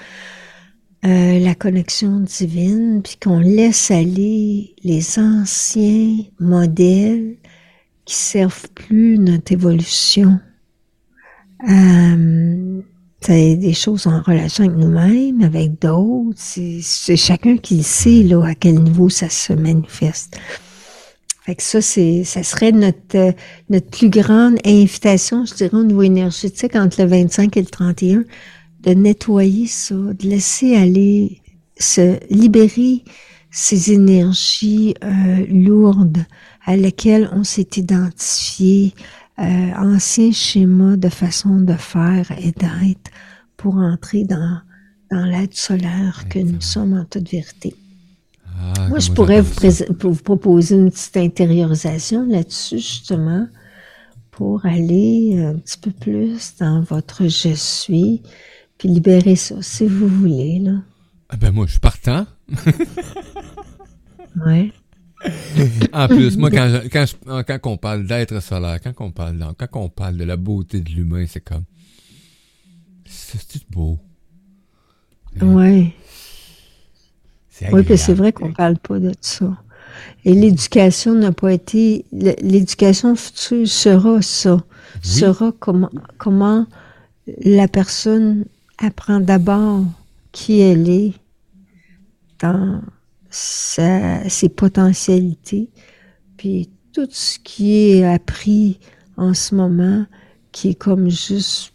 euh, 1.05 1.39
la 1.39 1.55
connexion 1.55 2.19
divine, 2.19 3.01
puis 3.03 3.17
qu'on 3.21 3.39
laisse 3.39 3.91
aller 3.91 4.75
les 4.83 5.19
anciens 5.19 6.17
modèles 6.39 7.37
qui 8.05 8.15
servent 8.15 8.69
plus 8.73 9.17
notre 9.17 9.51
évolution. 9.51 10.39
Euh, 11.69 12.81
c'est 13.21 13.55
des 13.57 13.73
choses 13.73 14.07
en 14.07 14.21
relation 14.21 14.63
avec 14.63 14.77
nous-mêmes, 14.77 15.41
avec 15.41 15.79
d'autres. 15.81 16.37
C'est 16.37 17.17
chacun 17.17 17.57
qui 17.57 17.83
sait 17.83 18.23
là 18.23 18.43
à 18.45 18.55
quel 18.55 18.81
niveau 18.81 19.09
ça 19.09 19.29
se 19.29 19.53
manifeste. 19.53 20.39
Fait 21.49 21.55
que 21.55 21.63
ça, 21.63 21.81
c'est, 21.81 22.23
ça 22.25 22.43
serait 22.43 22.71
notre, 22.71 23.15
euh, 23.15 23.31
notre 23.71 23.89
plus 23.89 24.11
grande 24.11 24.59
invitation, 24.63 25.45
je 25.45 25.55
dirais, 25.55 25.77
au 25.77 25.83
niveau 25.83 26.03
énergétique 26.03 26.75
entre 26.75 27.01
le 27.01 27.07
25 27.07 27.57
et 27.57 27.61
le 27.61 27.65
31, 27.65 28.23
de 28.81 28.91
nettoyer 28.91 29.65
ça, 29.65 29.95
de 29.95 30.27
laisser 30.27 30.75
aller, 30.75 31.41
se 31.75 32.19
libérer 32.31 33.03
ces 33.49 33.91
énergies 33.91 34.93
euh, 35.03 35.47
lourdes 35.49 36.23
à 36.67 36.77
lesquelles 36.77 37.27
on 37.33 37.43
s'est 37.43 37.69
identifié, 37.77 38.93
euh, 39.39 39.71
anciens 39.75 40.31
schémas 40.31 40.97
de 40.97 41.09
façon 41.09 41.61
de 41.61 41.73
faire 41.73 42.31
et 42.37 42.51
d'être 42.51 43.09
pour 43.57 43.77
entrer 43.77 44.23
dans, 44.23 44.59
dans 45.09 45.25
l'aide 45.25 45.55
solaire 45.55 46.25
que 46.29 46.37
nous 46.37 46.61
sommes 46.61 46.93
en 46.93 47.05
toute 47.05 47.27
vérité. 47.27 47.73
Ah, 48.59 48.87
Moi, 48.89 48.99
je 48.99 49.11
pourrais 49.11 49.41
vous, 49.41 50.11
vous, 50.11 50.23
proposer 50.23 50.75
une 50.75 50.91
petite 50.91 51.17
intériorisation 51.17 52.25
là-dessus, 52.25 52.77
justement, 52.77 53.47
pour 54.31 54.65
aller 54.65 55.39
un 55.39 55.55
petit 55.55 55.77
peu 55.77 55.91
plus 55.91 56.55
dans 56.59 56.81
votre 56.81 57.27
je 57.27 57.53
suis, 57.53 58.21
puis 58.77 58.89
libérer 58.89 59.35
ça, 59.35 59.55
si 59.61 59.85
vous 59.85 60.07
voulez, 60.07 60.59
là. 60.59 60.73
Ah 61.29 61.37
ben 61.37 61.51
moi, 61.51 61.65
je 61.67 61.71
suis 61.71 61.79
partant. 61.79 62.25
ouais. 64.45 64.73
en 65.93 66.07
plus, 66.07 66.37
moi, 66.37 66.49
quand, 66.49 66.81
quand, 66.91 67.05
quand 67.45 67.59
on 67.65 67.77
parle 67.77 68.07
d'être 68.07 68.41
solaire, 68.41 68.79
quand 68.81 68.93
on 68.99 69.11
parle, 69.11 69.53
quand 69.57 69.81
on 69.81 69.89
parle 69.89 70.17
de 70.17 70.23
la 70.23 70.37
beauté 70.37 70.81
de 70.81 70.89
l'humain, 70.89 71.25
c'est 71.27 71.41
comme, 71.41 71.65
c'est 73.05 73.69
beau? 73.69 73.99
Ouais. 75.41 75.93
Oui, 77.71 77.83
puis 77.83 77.97
c'est 77.97 78.13
vrai 78.13 78.31
qu'on 78.31 78.53
parle 78.53 78.77
pas 78.77 78.99
de 78.99 79.11
ça. 79.21 79.57
Et 80.25 80.33
l'éducation 80.33 81.13
n'a 81.13 81.31
pas 81.31 81.53
été, 81.53 82.05
l'éducation 82.11 83.15
future 83.15 83.67
sera 83.67 84.21
ça, 84.21 84.63
sera 85.01 85.51
comment, 85.59 85.89
comment 86.17 86.65
la 87.43 87.67
personne 87.67 88.45
apprend 88.77 89.19
d'abord 89.19 89.83
qui 90.31 90.59
elle 90.59 90.89
est 90.89 91.13
dans 92.41 92.81
ses 93.29 94.49
potentialités, 94.55 95.69
puis 96.37 96.69
tout 96.93 97.07
ce 97.09 97.37
qui 97.39 97.91
est 97.91 98.05
appris 98.05 98.79
en 99.17 99.33
ce 99.33 99.53
moment, 99.53 100.05
qui 100.51 100.69
est 100.69 100.75
comme 100.75 101.09
juste 101.09 101.73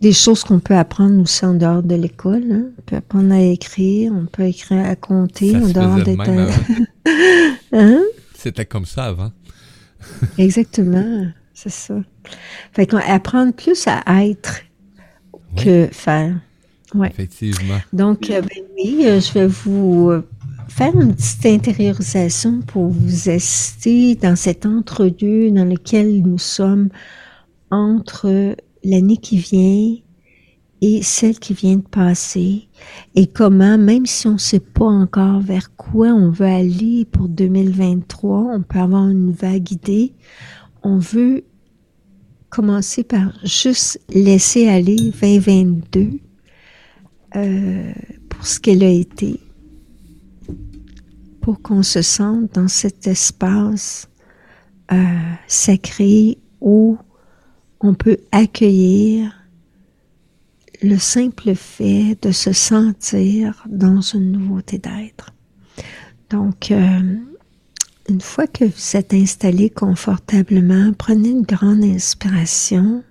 des 0.00 0.12
choses 0.12 0.44
qu'on 0.44 0.60
peut 0.60 0.76
apprendre 0.76 1.20
aussi 1.20 1.44
en 1.44 1.54
dehors 1.54 1.82
de 1.82 1.94
l'école. 1.94 2.44
Hein. 2.50 2.64
On 2.78 2.82
peut 2.82 2.96
apprendre 2.96 3.32
à 3.34 3.40
écrire, 3.40 4.12
on 4.14 4.26
peut 4.26 4.44
écrire 4.44 4.86
à 4.86 4.96
compter 4.96 5.56
en 5.56 5.68
dehors 5.68 6.02
d'être. 6.02 6.30
hein? 7.72 8.02
C'était 8.34 8.64
comme 8.64 8.86
ça 8.86 9.04
avant. 9.04 9.32
Exactement, 10.38 11.26
c'est 11.52 11.70
ça. 11.70 11.96
Fait 12.72 12.86
qu'on 12.86 12.96
apprendre 12.96 13.52
plus 13.52 13.86
à 13.86 14.24
être 14.24 14.62
que 15.56 15.88
faire. 15.92 16.34
Ouais. 16.94 17.08
Effectivement. 17.08 17.78
Donc, 17.92 18.30
euh, 18.30 18.40
ben 18.40 18.64
oui, 18.76 19.02
euh, 19.04 19.20
je 19.20 19.32
vais 19.32 19.46
vous 19.46 20.10
euh, 20.10 20.26
faire 20.68 20.94
une 20.94 21.14
petite 21.14 21.46
intériorisation 21.46 22.60
pour 22.62 22.88
vous 22.88 23.28
assister 23.28 24.16
dans 24.16 24.34
cet 24.34 24.66
entre-deux 24.66 25.50
dans 25.50 25.64
lequel 25.64 26.22
nous 26.22 26.38
sommes 26.38 26.88
entre 27.70 28.56
l'année 28.84 29.16
qui 29.16 29.38
vient 29.38 29.96
et 30.82 31.02
celle 31.02 31.38
qui 31.38 31.52
vient 31.52 31.76
de 31.76 31.82
passer 31.82 32.68
et 33.14 33.26
comment, 33.26 33.76
même 33.76 34.06
si 34.06 34.26
on 34.26 34.34
ne 34.34 34.38
sait 34.38 34.60
pas 34.60 34.86
encore 34.86 35.40
vers 35.40 35.74
quoi 35.76 36.08
on 36.08 36.30
veut 36.30 36.46
aller 36.46 37.04
pour 37.04 37.28
2023, 37.28 38.54
on 38.54 38.62
peut 38.62 38.78
avoir 38.78 39.08
une 39.08 39.32
vague 39.32 39.70
idée. 39.72 40.14
On 40.82 40.96
veut 40.96 41.44
commencer 42.48 43.04
par 43.04 43.32
juste 43.44 44.00
laisser 44.08 44.68
aller 44.68 45.12
2022 45.20 46.10
euh, 47.36 47.92
pour 48.28 48.46
ce 48.46 48.58
qu'elle 48.58 48.82
a 48.82 48.90
été, 48.90 49.38
pour 51.42 51.60
qu'on 51.62 51.82
se 51.82 52.02
sente 52.02 52.54
dans 52.54 52.68
cet 52.68 53.06
espace 53.06 54.08
euh, 54.92 54.96
sacré 55.46 56.38
où 56.60 56.98
on 57.80 57.94
peut 57.94 58.18
accueillir 58.30 59.34
le 60.82 60.98
simple 60.98 61.54
fait 61.54 62.16
de 62.22 62.32
se 62.32 62.52
sentir 62.52 63.64
dans 63.68 64.00
une 64.00 64.32
nouveauté 64.32 64.78
d'être. 64.78 65.30
Donc, 66.30 66.70
euh, 66.70 67.16
une 68.08 68.20
fois 68.20 68.46
que 68.46 68.64
vous 68.64 68.96
êtes 68.96 69.14
installé 69.14 69.70
confortablement, 69.70 70.92
prenez 70.96 71.30
une 71.30 71.42
grande 71.42 71.84
inspiration. 71.84 73.02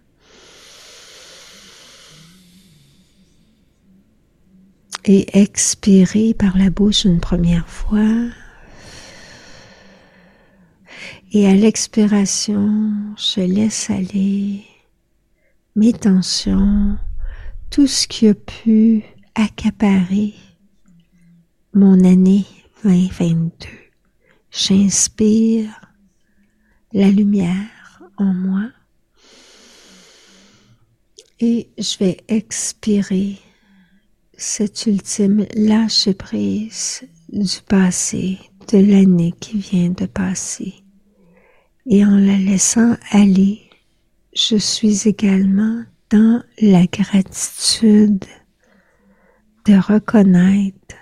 Et 5.05 5.39
expirez 5.39 6.33
par 6.33 6.57
la 6.57 6.69
bouche 6.69 7.05
une 7.05 7.19
première 7.19 7.67
fois. 7.67 8.29
Et 11.31 11.45
à 11.45 11.53
l'expiration, 11.53 13.15
je 13.15 13.41
laisse 13.41 13.91
aller 13.91 14.63
mes 15.75 15.93
tensions, 15.93 16.97
tout 17.69 17.85
ce 17.85 18.07
qui 18.07 18.29
a 18.29 18.33
pu 18.33 19.03
accaparer 19.35 20.33
mon 21.71 22.03
année 22.03 22.45
2022. 22.83 23.51
J'inspire 24.49 25.69
la 26.93 27.11
lumière 27.11 28.01
en 28.17 28.33
moi 28.33 28.71
et 31.39 31.69
je 31.77 31.95
vais 31.99 32.17
expirer 32.27 33.37
cette 34.35 34.87
ultime 34.87 35.45
lâche 35.53 36.11
prise 36.13 37.03
du 37.31 37.61
passé, 37.67 38.39
de 38.73 38.79
l'année 38.79 39.35
qui 39.39 39.59
vient 39.59 39.91
de 39.91 40.07
passer 40.07 40.73
et 41.89 42.05
en 42.05 42.17
la 42.17 42.37
laissant 42.37 42.95
aller, 43.09 43.61
je 44.33 44.55
suis 44.55 45.07
également 45.07 45.83
dans 46.11 46.43
la 46.61 46.85
gratitude 46.85 48.23
de 49.65 49.73
reconnaître 49.73 50.95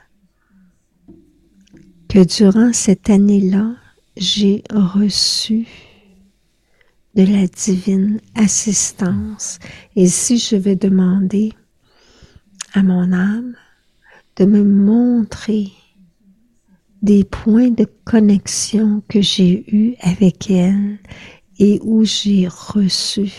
que 2.08 2.24
durant 2.24 2.72
cette 2.72 3.10
année-là, 3.10 3.76
j'ai 4.16 4.64
reçu 4.72 5.68
de 7.16 7.24
la 7.24 7.48
divine 7.48 8.22
assistance. 8.36 9.60
Et 9.98 10.08
si 10.08 10.38
je 10.38 10.56
vais 10.56 10.78
demander 10.78 11.52
à 12.74 12.82
mon 12.82 13.12
âme 13.12 13.56
de 14.38 14.46
me 14.46 14.64
montrer 14.64 15.70
des 17.02 17.24
points 17.24 17.70
de 17.70 17.86
connexion 18.06 19.02
que 19.08 19.22
j'ai 19.22 19.64
eus 19.74 19.96
avec 20.02 20.50
elle 20.50 21.00
et 21.60 21.80
où 21.84 22.04
j'ai 22.04 22.48
reçu 22.48 23.32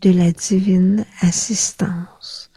de 0.00 0.10
la 0.10 0.32
divine 0.32 1.04
assistance. 1.20 2.50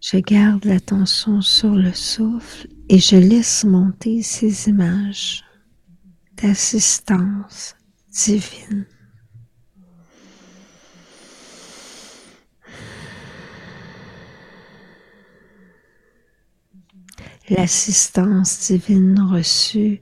Je 0.00 0.18
garde 0.18 0.64
l'attention 0.64 1.40
sur 1.40 1.74
le 1.74 1.92
souffle 1.92 2.68
et 2.88 2.98
je 2.98 3.16
laisse 3.16 3.64
monter 3.64 4.22
ces 4.22 4.68
images 4.68 5.44
d'assistance 6.40 7.74
divine. 8.10 8.86
L'assistance 17.50 18.70
divine 18.70 19.20
reçue 19.20 20.00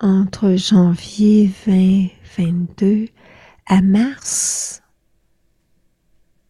entre 0.00 0.56
janvier 0.56 1.50
2022 1.66 3.06
à 3.66 3.82
mars. 3.82 4.82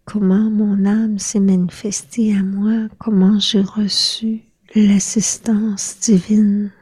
Comment 0.05 0.51
mon 0.51 0.85
âme 0.87 1.19
s'est 1.19 1.41
manifestée 1.41 2.37
à 2.37 2.43
moi, 2.43 2.89
comment 2.99 3.39
j'ai 3.39 3.61
reçu 3.61 4.43
l'assistance 4.75 5.99
divine? 6.01 6.73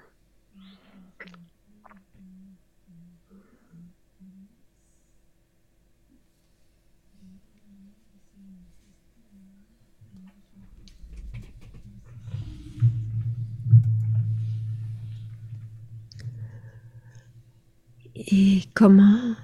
Et 18.31 18.61
comment 18.75 19.35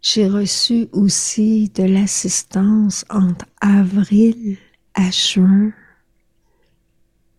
j'ai 0.00 0.28
reçu 0.28 0.88
aussi 0.92 1.70
de 1.74 1.84
l'assistance 1.84 3.04
entre 3.10 3.46
avril 3.60 4.56
à 4.94 5.10
juin 5.10 5.72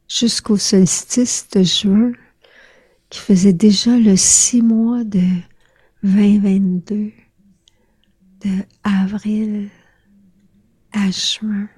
jusqu'au 0.08 0.58
solstice 0.58 1.48
de 1.54 1.64
juin 1.64 2.12
qui 3.10 3.20
faisait 3.20 3.54
déjà 3.54 3.98
le 3.98 4.16
six 4.18 4.62
mois 4.62 5.04
de 5.04 5.24
2022 6.04 7.12
de 8.42 8.50
avril 8.84 9.70
à 10.92 11.10
juin. 11.12 11.70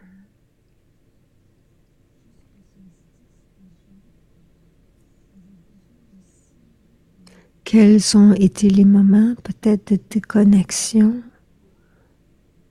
Quels 7.65 8.15
ont 8.15 8.33
été 8.33 8.69
les 8.69 8.85
moments 8.85 9.35
peut-être 9.43 9.93
de 9.93 9.99
déconnexion, 10.09 11.21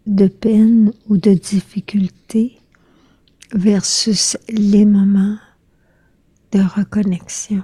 de 0.06 0.28
peine 0.28 0.92
ou 1.08 1.16
de 1.18 1.34
difficulté 1.34 2.58
versus 3.52 4.38
les 4.48 4.86
moments 4.86 5.36
de 6.52 6.60
reconnexion? 6.60 7.62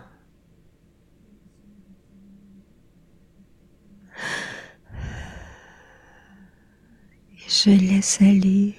je 7.51 7.71
laisse 7.71 8.23
aller 8.23 8.77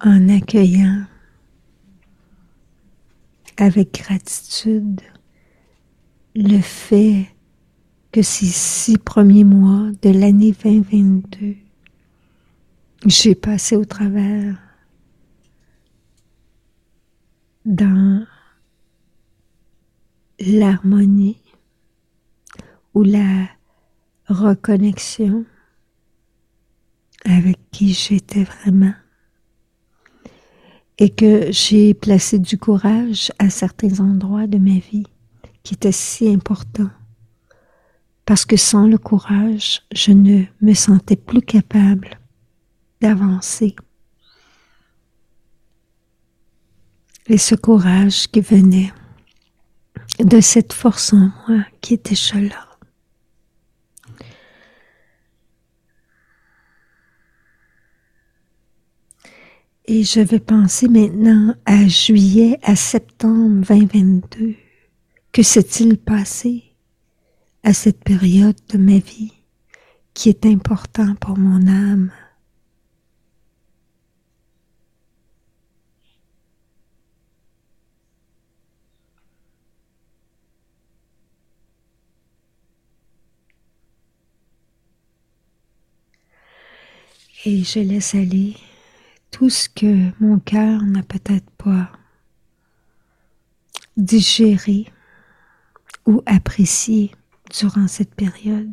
en 0.00 0.28
accueillant 0.28 1.04
avec 3.58 3.92
gratitude 3.92 5.00
le 6.34 6.60
fait 6.60 7.26
que 8.10 8.22
ces 8.22 8.46
six 8.46 8.98
premiers 8.98 9.44
mois 9.44 9.90
de 10.02 10.10
l'année 10.10 10.52
2022, 10.52 11.56
j'ai 13.06 13.34
passé 13.34 13.76
au 13.76 13.84
travers 13.84 14.58
dans 17.64 18.26
l'harmonie 20.40 21.40
ou 22.94 23.02
la 23.02 23.48
reconnexion 24.28 25.44
avec 27.24 27.58
qui 27.70 27.92
j'étais 27.92 28.44
vraiment. 28.44 28.94
Et 30.98 31.10
que 31.10 31.50
j'ai 31.50 31.94
placé 31.94 32.38
du 32.38 32.58
courage 32.58 33.32
à 33.38 33.50
certains 33.50 34.00
endroits 34.00 34.46
de 34.46 34.58
ma 34.58 34.78
vie 34.78 35.06
qui 35.62 35.74
étaient 35.74 35.92
si 35.92 36.28
importants 36.28 36.90
parce 38.24 38.44
que 38.44 38.56
sans 38.56 38.86
le 38.86 38.98
courage, 38.98 39.82
je 39.92 40.12
ne 40.12 40.44
me 40.60 40.74
sentais 40.74 41.16
plus 41.16 41.42
capable 41.42 42.20
d'avancer. 43.00 43.74
Et 47.26 47.38
ce 47.38 47.54
courage 47.54 48.28
qui 48.28 48.40
venait 48.40 48.92
de 50.20 50.40
cette 50.40 50.72
force 50.72 51.12
en 51.12 51.30
moi 51.48 51.64
qui 51.80 51.94
était 51.94 52.14
là. 52.34 52.68
Et 59.84 60.04
je 60.04 60.20
vais 60.20 60.38
penser 60.38 60.88
maintenant 60.88 61.54
à 61.66 61.88
juillet, 61.88 62.58
à 62.62 62.76
septembre 62.76 63.66
2022. 63.68 64.54
Que 65.32 65.42
s'est-il 65.42 65.96
passé 65.96 66.62
à 67.62 67.72
cette 67.72 68.04
période 68.04 68.58
de 68.68 68.76
ma 68.76 68.98
vie 68.98 69.32
qui 70.12 70.28
est 70.28 70.44
important 70.44 71.14
pour 71.14 71.38
mon 71.38 71.66
âme? 71.68 72.12
Et 87.46 87.64
je 87.64 87.78
laisse 87.78 88.14
aller 88.14 88.54
tout 89.30 89.48
ce 89.48 89.70
que 89.70 90.12
mon 90.22 90.38
cœur 90.38 90.82
n'a 90.82 91.02
peut-être 91.02 91.50
pas 91.52 91.90
digéré 93.96 94.86
ou 96.06 96.22
apprécié 96.26 97.12
durant 97.50 97.88
cette 97.88 98.14
période? 98.14 98.72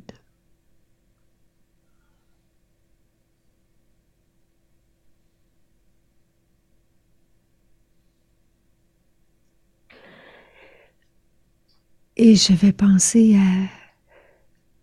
Et 12.18 12.36
je 12.36 12.52
vais 12.54 12.74
penser 12.74 13.38
à 13.38 13.70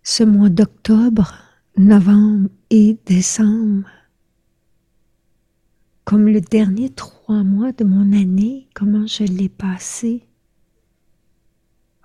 ce 0.02 0.24
mois 0.24 0.48
d'octobre, 0.48 1.34
novembre 1.76 2.48
et 2.70 2.98
décembre 3.04 3.86
comme 6.06 6.28
le 6.28 6.40
dernier 6.40 6.90
trois 6.90 7.42
mois 7.42 7.72
de 7.72 7.82
mon 7.82 8.12
année, 8.12 8.68
comment 8.74 9.08
je 9.08 9.24
l'ai 9.24 9.48
passé? 9.48 10.22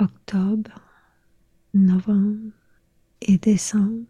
Octobre, 0.02 0.82
novembre 1.76 2.52
et 3.22 3.38
décembre. 3.38 4.08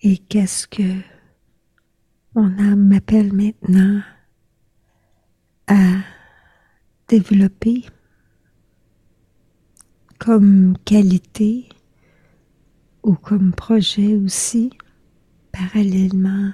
Et 0.00 0.16
qu'est-ce 0.16 0.66
que 0.66 1.02
mon 2.34 2.58
âme 2.58 2.88
m'appelle 2.88 3.34
maintenant 3.34 4.00
à 5.66 5.98
développer 7.08 7.84
comme 10.18 10.78
qualité 10.86 11.68
ou 13.02 13.14
comme 13.14 13.52
projet 13.52 14.16
aussi, 14.16 14.70
parallèlement. 15.52 16.52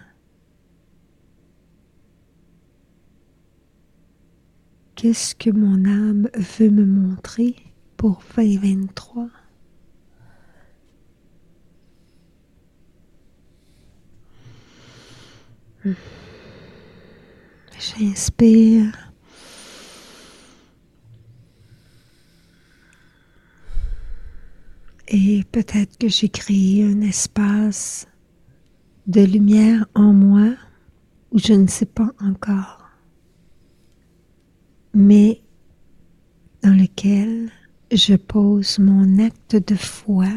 Qu'est-ce 4.94 5.34
que 5.34 5.50
mon 5.50 5.84
âme 5.84 6.28
veut 6.34 6.70
me 6.70 6.86
montrer 6.86 7.56
pour 7.96 8.22
2023? 8.36 9.28
J'inspire. 17.78 19.03
Et 25.08 25.44
peut-être 25.52 25.98
que 25.98 26.08
j'ai 26.08 26.28
créé 26.28 26.84
un 26.84 27.00
espace 27.02 28.06
de 29.06 29.22
lumière 29.22 29.86
en 29.94 30.12
moi 30.12 30.54
où 31.30 31.38
je 31.38 31.52
ne 31.52 31.66
sais 31.66 31.86
pas 31.86 32.10
encore, 32.20 32.88
mais 34.94 35.42
dans 36.62 36.72
lequel 36.72 37.50
je 37.92 38.14
pose 38.14 38.78
mon 38.78 39.18
acte 39.18 39.56
de 39.56 39.74
foi, 39.74 40.28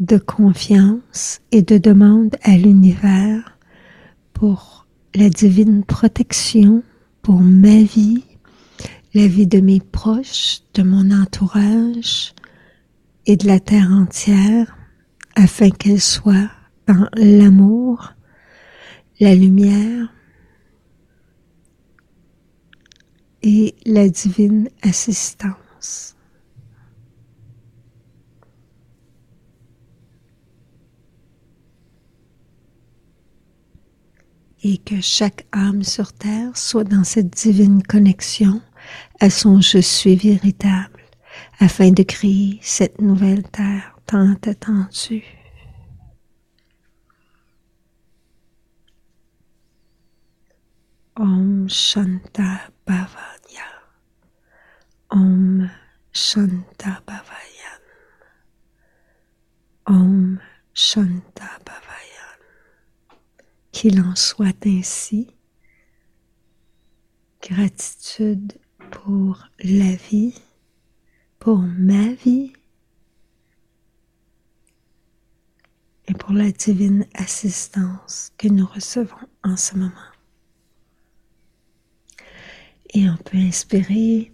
de 0.00 0.18
confiance 0.18 1.40
et 1.50 1.62
de 1.62 1.78
demande 1.78 2.36
à 2.42 2.56
l'univers 2.56 3.58
pour 4.34 4.86
la 5.14 5.30
divine 5.30 5.84
protection 5.84 6.82
pour 7.22 7.40
ma 7.40 7.82
vie, 7.82 8.24
la 9.14 9.26
vie 9.26 9.46
de 9.46 9.60
mes 9.60 9.80
proches, 9.80 10.60
de 10.74 10.82
mon 10.82 11.10
entourage, 11.10 12.33
et 13.26 13.36
de 13.36 13.46
la 13.46 13.60
terre 13.60 13.90
entière 13.90 14.76
afin 15.34 15.70
qu'elle 15.70 16.00
soit 16.00 16.50
dans 16.86 17.08
l'amour, 17.16 18.12
la 19.20 19.34
lumière 19.34 20.12
et 23.42 23.74
la 23.84 24.08
divine 24.08 24.68
assistance. 24.82 26.16
Et 34.66 34.78
que 34.78 34.98
chaque 35.02 35.46
âme 35.52 35.82
sur 35.82 36.14
terre 36.14 36.56
soit 36.56 36.84
dans 36.84 37.04
cette 37.04 37.28
divine 37.30 37.82
connexion 37.82 38.62
à 39.20 39.28
son 39.28 39.60
je 39.60 39.78
suis 39.78 40.16
véritable 40.16 41.03
afin 41.58 41.90
de 41.90 42.02
créer 42.02 42.58
cette 42.62 43.00
nouvelle 43.00 43.42
terre 43.44 43.98
tant 44.06 44.34
attendue. 44.46 45.24
Om 51.16 51.68
Shanta 51.68 52.70
Bhavaya. 52.86 53.68
Om 55.10 55.70
Shanta 56.12 57.00
Bhavayan. 57.06 57.80
Om 59.86 60.40
Shanta 60.72 61.58
Bhavayan. 61.64 62.38
Qu'il 63.70 64.00
en 64.00 64.16
soit 64.16 64.66
ainsi. 64.66 65.36
Gratitude 67.42 68.54
pour 68.90 69.46
la 69.60 69.94
vie 69.94 70.34
pour 71.44 71.58
ma 71.58 72.14
vie 72.14 72.54
et 76.08 76.14
pour 76.14 76.32
la 76.32 76.50
divine 76.50 77.06
assistance 77.12 78.32
que 78.38 78.48
nous 78.48 78.64
recevons 78.64 79.28
en 79.42 79.54
ce 79.54 79.76
moment. 79.76 80.10
Et 82.94 83.10
on 83.10 83.16
peut 83.18 83.36
inspirer 83.36 84.32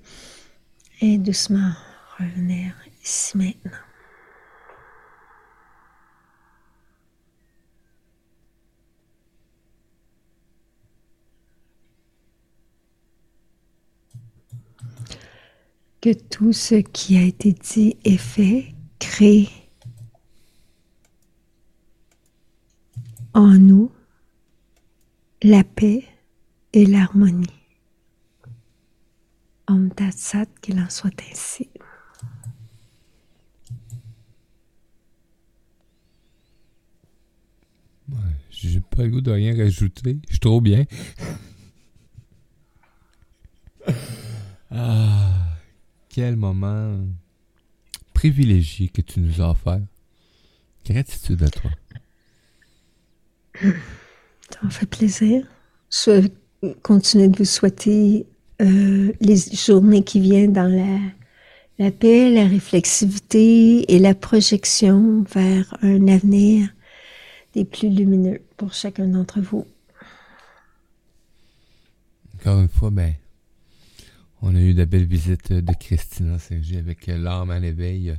et 1.01 1.19
doucement 1.19 1.73
revenir 2.17 2.77
ici 3.03 3.37
maintenant. 3.37 3.90
Que 16.01 16.15
tout 16.15 16.53
ce 16.55 16.77
qui 16.77 17.19
a 17.19 17.23
été 17.23 17.53
dit 17.53 17.97
et 18.05 18.17
fait 18.17 18.75
crée 18.99 19.49
en 23.35 23.59
nous 23.59 23.93
la 25.43 25.65
paix 25.65 26.05
et 26.73 26.87
l'harmonie. 26.87 27.47
Om 29.67 29.91
Tat 29.91 30.13
Sat, 30.13 30.47
qu'il 30.61 30.81
en 30.81 30.89
soit 30.91 31.11
ainsi. 31.31 31.69
Ouais, 38.09 38.17
J'ai 38.51 38.81
pas 38.81 39.05
le 39.05 39.11
goût 39.11 39.21
de 39.21 39.31
rien 39.31 39.57
rajouter. 39.57 40.19
Je 40.27 40.33
suis 40.33 40.41
trop 40.41 40.61
bien. 40.61 40.85
ah, 44.71 45.50
quel 46.11 46.37
moment 46.37 46.99
privilégié 48.13 48.89
que 48.89 49.01
tu 49.01 49.21
nous 49.21 49.41
as 49.41 49.51
offert? 49.51 49.81
Gratitude 50.85 51.43
à 51.43 51.49
toi. 51.49 51.71
Ça 53.55 54.59
me 54.63 54.71
fait 54.71 54.87
plaisir. 54.87 55.47
Je 55.91 56.11
vais 56.11 56.75
continuer 56.83 57.29
de 57.29 57.39
vous 57.39 57.45
souhaiter 57.45 58.27
euh, 58.61 59.13
les 59.21 59.37
journées 59.37 60.03
qui 60.03 60.21
viennent 60.21 60.53
dans 60.53 60.69
la, 60.69 60.99
la 61.79 61.91
paix, 61.91 62.31
la 62.31 62.47
réflexivité 62.47 63.93
et 63.93 63.99
la 63.99 64.15
projection 64.15 65.25
vers 65.33 65.77
un 65.83 66.09
avenir 66.09 66.69
des 67.55 67.65
plus 67.65 67.89
lumineux 67.89 68.41
pour 68.57 68.73
chacun 68.75 69.07
d'entre 69.07 69.41
vous. 69.41 69.67
Encore 72.35 72.61
une 72.61 72.69
fois, 72.69 72.91
ben, 72.91 73.15
on 74.43 74.55
a 74.55 74.61
eu 74.61 74.75
de 74.75 74.85
belles 74.85 75.07
visites 75.07 75.53
de 75.53 75.73
Christina 75.75 76.39
Sergi 76.39 76.77
avec 76.77 77.09
euh, 77.09 77.19
l'âme 77.19 77.51
à 77.51 77.59
l'éveil. 77.59 78.17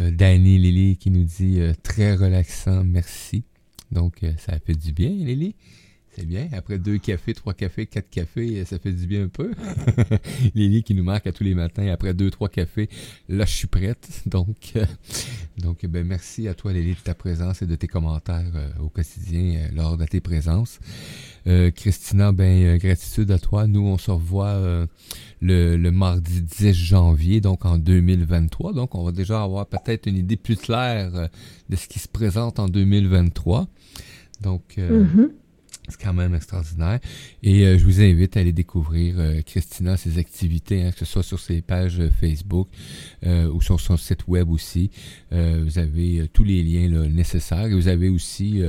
Euh, 0.00 0.10
Danny 0.10 0.58
Lily 0.58 0.96
qui 0.96 1.10
nous 1.10 1.24
dit 1.24 1.60
euh, 1.60 1.72
très 1.82 2.14
relaxant, 2.14 2.84
merci. 2.84 3.44
Donc, 3.90 4.24
ça 4.38 4.52
a 4.52 4.58
fait 4.58 4.74
du 4.74 4.92
bien, 4.92 5.10
Lily. 5.10 5.54
C'est 6.16 6.26
bien. 6.26 6.48
Après 6.52 6.78
deux 6.78 6.98
cafés, 6.98 7.34
trois 7.34 7.52
cafés, 7.52 7.86
quatre 7.86 8.08
cafés, 8.08 8.64
ça 8.64 8.78
fait 8.78 8.92
du 8.92 9.06
bien 9.06 9.24
un 9.24 9.28
peu. 9.28 9.52
Lily 10.54 10.82
qui 10.82 10.94
nous 10.94 11.04
marque 11.04 11.26
à 11.26 11.32
tous 11.32 11.44
les 11.44 11.54
matins. 11.54 11.86
Après 11.88 12.14
deux, 12.14 12.30
trois 12.30 12.48
cafés, 12.48 12.88
là, 13.28 13.44
je 13.44 13.52
suis 13.54 13.66
prête. 13.66 14.22
Donc, 14.26 14.72
donc 15.62 15.86
ben, 15.86 16.04
merci 16.06 16.48
à 16.48 16.54
toi, 16.54 16.72
Lily, 16.72 16.90
de 16.94 17.00
ta 17.04 17.14
présence 17.14 17.62
et 17.62 17.66
de 17.66 17.74
tes 17.76 17.86
commentaires 17.86 18.50
euh, 18.54 18.68
au 18.82 18.88
quotidien 18.88 19.56
euh, 19.56 19.68
lors 19.74 19.96
de 19.96 20.04
tes 20.04 20.20
présences. 20.20 20.80
Euh, 21.46 21.70
Christina, 21.70 22.32
ben, 22.32 22.64
euh, 22.64 22.76
gratitude 22.78 23.30
à 23.30 23.38
toi. 23.38 23.66
Nous, 23.66 23.80
on 23.80 23.96
se 23.96 24.10
revoit 24.10 24.86
le, 25.40 25.76
le 25.76 25.90
mardi 25.90 26.42
10 26.42 26.72
janvier, 26.74 27.40
donc 27.40 27.64
en 27.64 27.78
2023. 27.78 28.72
Donc, 28.74 28.94
on 28.94 29.04
va 29.04 29.12
déjà 29.12 29.42
avoir 29.42 29.66
peut-être 29.66 30.06
une 30.06 30.16
idée 30.16 30.36
plus 30.36 30.56
claire 30.56 31.28
de 31.68 31.76
ce 31.76 31.86
qui 31.88 31.98
se 31.98 32.08
présente 32.08 32.58
en 32.58 32.68
2023. 32.68 33.66
Donc, 34.42 34.76
Mhm. 34.78 35.30
C'est 35.88 36.00
quand 36.00 36.12
même 36.14 36.34
extraordinaire. 36.34 37.00
Et 37.42 37.66
euh, 37.66 37.76
je 37.78 37.84
vous 37.84 38.00
invite 38.00 38.36
à 38.36 38.40
aller 38.40 38.52
découvrir 38.52 39.16
euh, 39.18 39.42
Christina, 39.42 39.96
ses 39.96 40.18
activités, 40.18 40.82
hein, 40.84 40.92
que 40.92 40.98
ce 41.00 41.04
soit 41.04 41.22
sur 41.24 41.40
ses 41.40 41.60
pages 41.60 41.98
euh, 42.00 42.08
Facebook 42.20 42.68
euh, 43.26 43.48
ou 43.50 43.60
sur 43.60 43.80
son 43.80 43.96
site 43.96 44.26
web 44.28 44.48
aussi. 44.50 44.90
Euh, 45.32 45.60
vous 45.64 45.78
avez 45.78 46.20
euh, 46.20 46.28
tous 46.32 46.44
les 46.44 46.62
liens 46.62 46.88
là, 46.88 47.08
nécessaires. 47.08 47.66
Et 47.66 47.74
vous 47.74 47.88
avez 47.88 48.08
aussi 48.08 48.62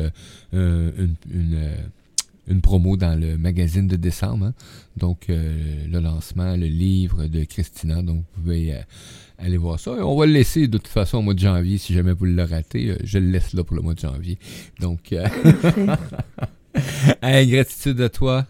une, 0.51 1.13
une, 1.31 1.69
une 2.47 2.61
promo 2.61 2.97
dans 2.97 3.17
le 3.19 3.37
magazine 3.37 3.87
de 3.87 3.95
décembre. 3.95 4.47
hein. 4.47 4.53
Donc, 4.97 5.29
euh, 5.29 5.85
le 5.87 5.99
lancement, 5.99 6.55
le 6.57 6.67
livre 6.67 7.27
de 7.27 7.43
Christina. 7.43 8.01
Donc, 8.01 8.17
vous 8.35 8.41
pouvez 8.41 8.73
euh, 8.73 8.79
aller 9.37 9.57
voir 9.57 9.79
ça. 9.79 9.91
Et 9.97 10.01
on 10.01 10.17
va 10.17 10.25
le 10.25 10.33
laisser 10.33 10.67
de 10.67 10.77
toute 10.77 10.87
façon 10.87 11.19
au 11.19 11.21
mois 11.21 11.33
de 11.35 11.39
janvier. 11.39 11.77
Si 11.77 11.93
jamais 11.93 12.13
vous 12.13 12.25
le 12.25 12.43
ratez, 12.43 12.97
je 13.03 13.19
le 13.19 13.29
laisse 13.31 13.53
là 13.53 13.63
pour 13.63 13.75
le 13.75 13.81
mois 13.83 13.93
de 13.93 13.99
janvier. 13.99 14.37
Donc, 14.79 15.13
euh. 15.13 15.27
hey, 17.21 17.47
gratitude 17.47 18.01
à 18.01 18.09
toi. 18.09 18.47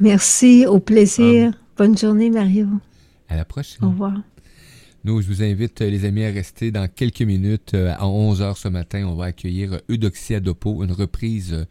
Merci, 0.00 0.66
au 0.66 0.80
plaisir. 0.80 1.52
Bonne 1.76 1.96
journée, 1.96 2.30
Mario. 2.30 2.66
À 3.28 3.36
la 3.36 3.42
Au 3.42 3.44
prochaine. 3.44 3.88
revoir. 3.88 4.14
Nous, 5.04 5.20
je 5.20 5.26
vous 5.26 5.42
invite, 5.42 5.80
euh, 5.82 5.90
les 5.90 6.04
amis, 6.04 6.24
à 6.24 6.30
rester 6.30 6.70
dans 6.70 6.88
quelques 6.88 7.22
minutes. 7.22 7.74
euh, 7.74 7.92
À 7.98 8.04
11h 8.06 8.56
ce 8.56 8.68
matin, 8.68 9.04
on 9.06 9.16
va 9.16 9.26
accueillir 9.26 9.72
euh, 9.74 9.78
Eudoxie 9.90 10.34
Adopo, 10.34 10.84
une 10.84 10.92
reprise 10.92 11.66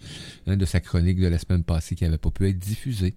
de 0.48 0.66
sa 0.66 0.82
chronique 0.82 1.20
de 1.20 1.28
la 1.28 1.38
semaine 1.38 1.64
passée 1.64 1.96
qui 1.96 2.04
n'avait 2.04 2.18
pas 2.18 2.30
pu 2.32 2.50
être 2.50 2.60
diffusée. 2.60 3.16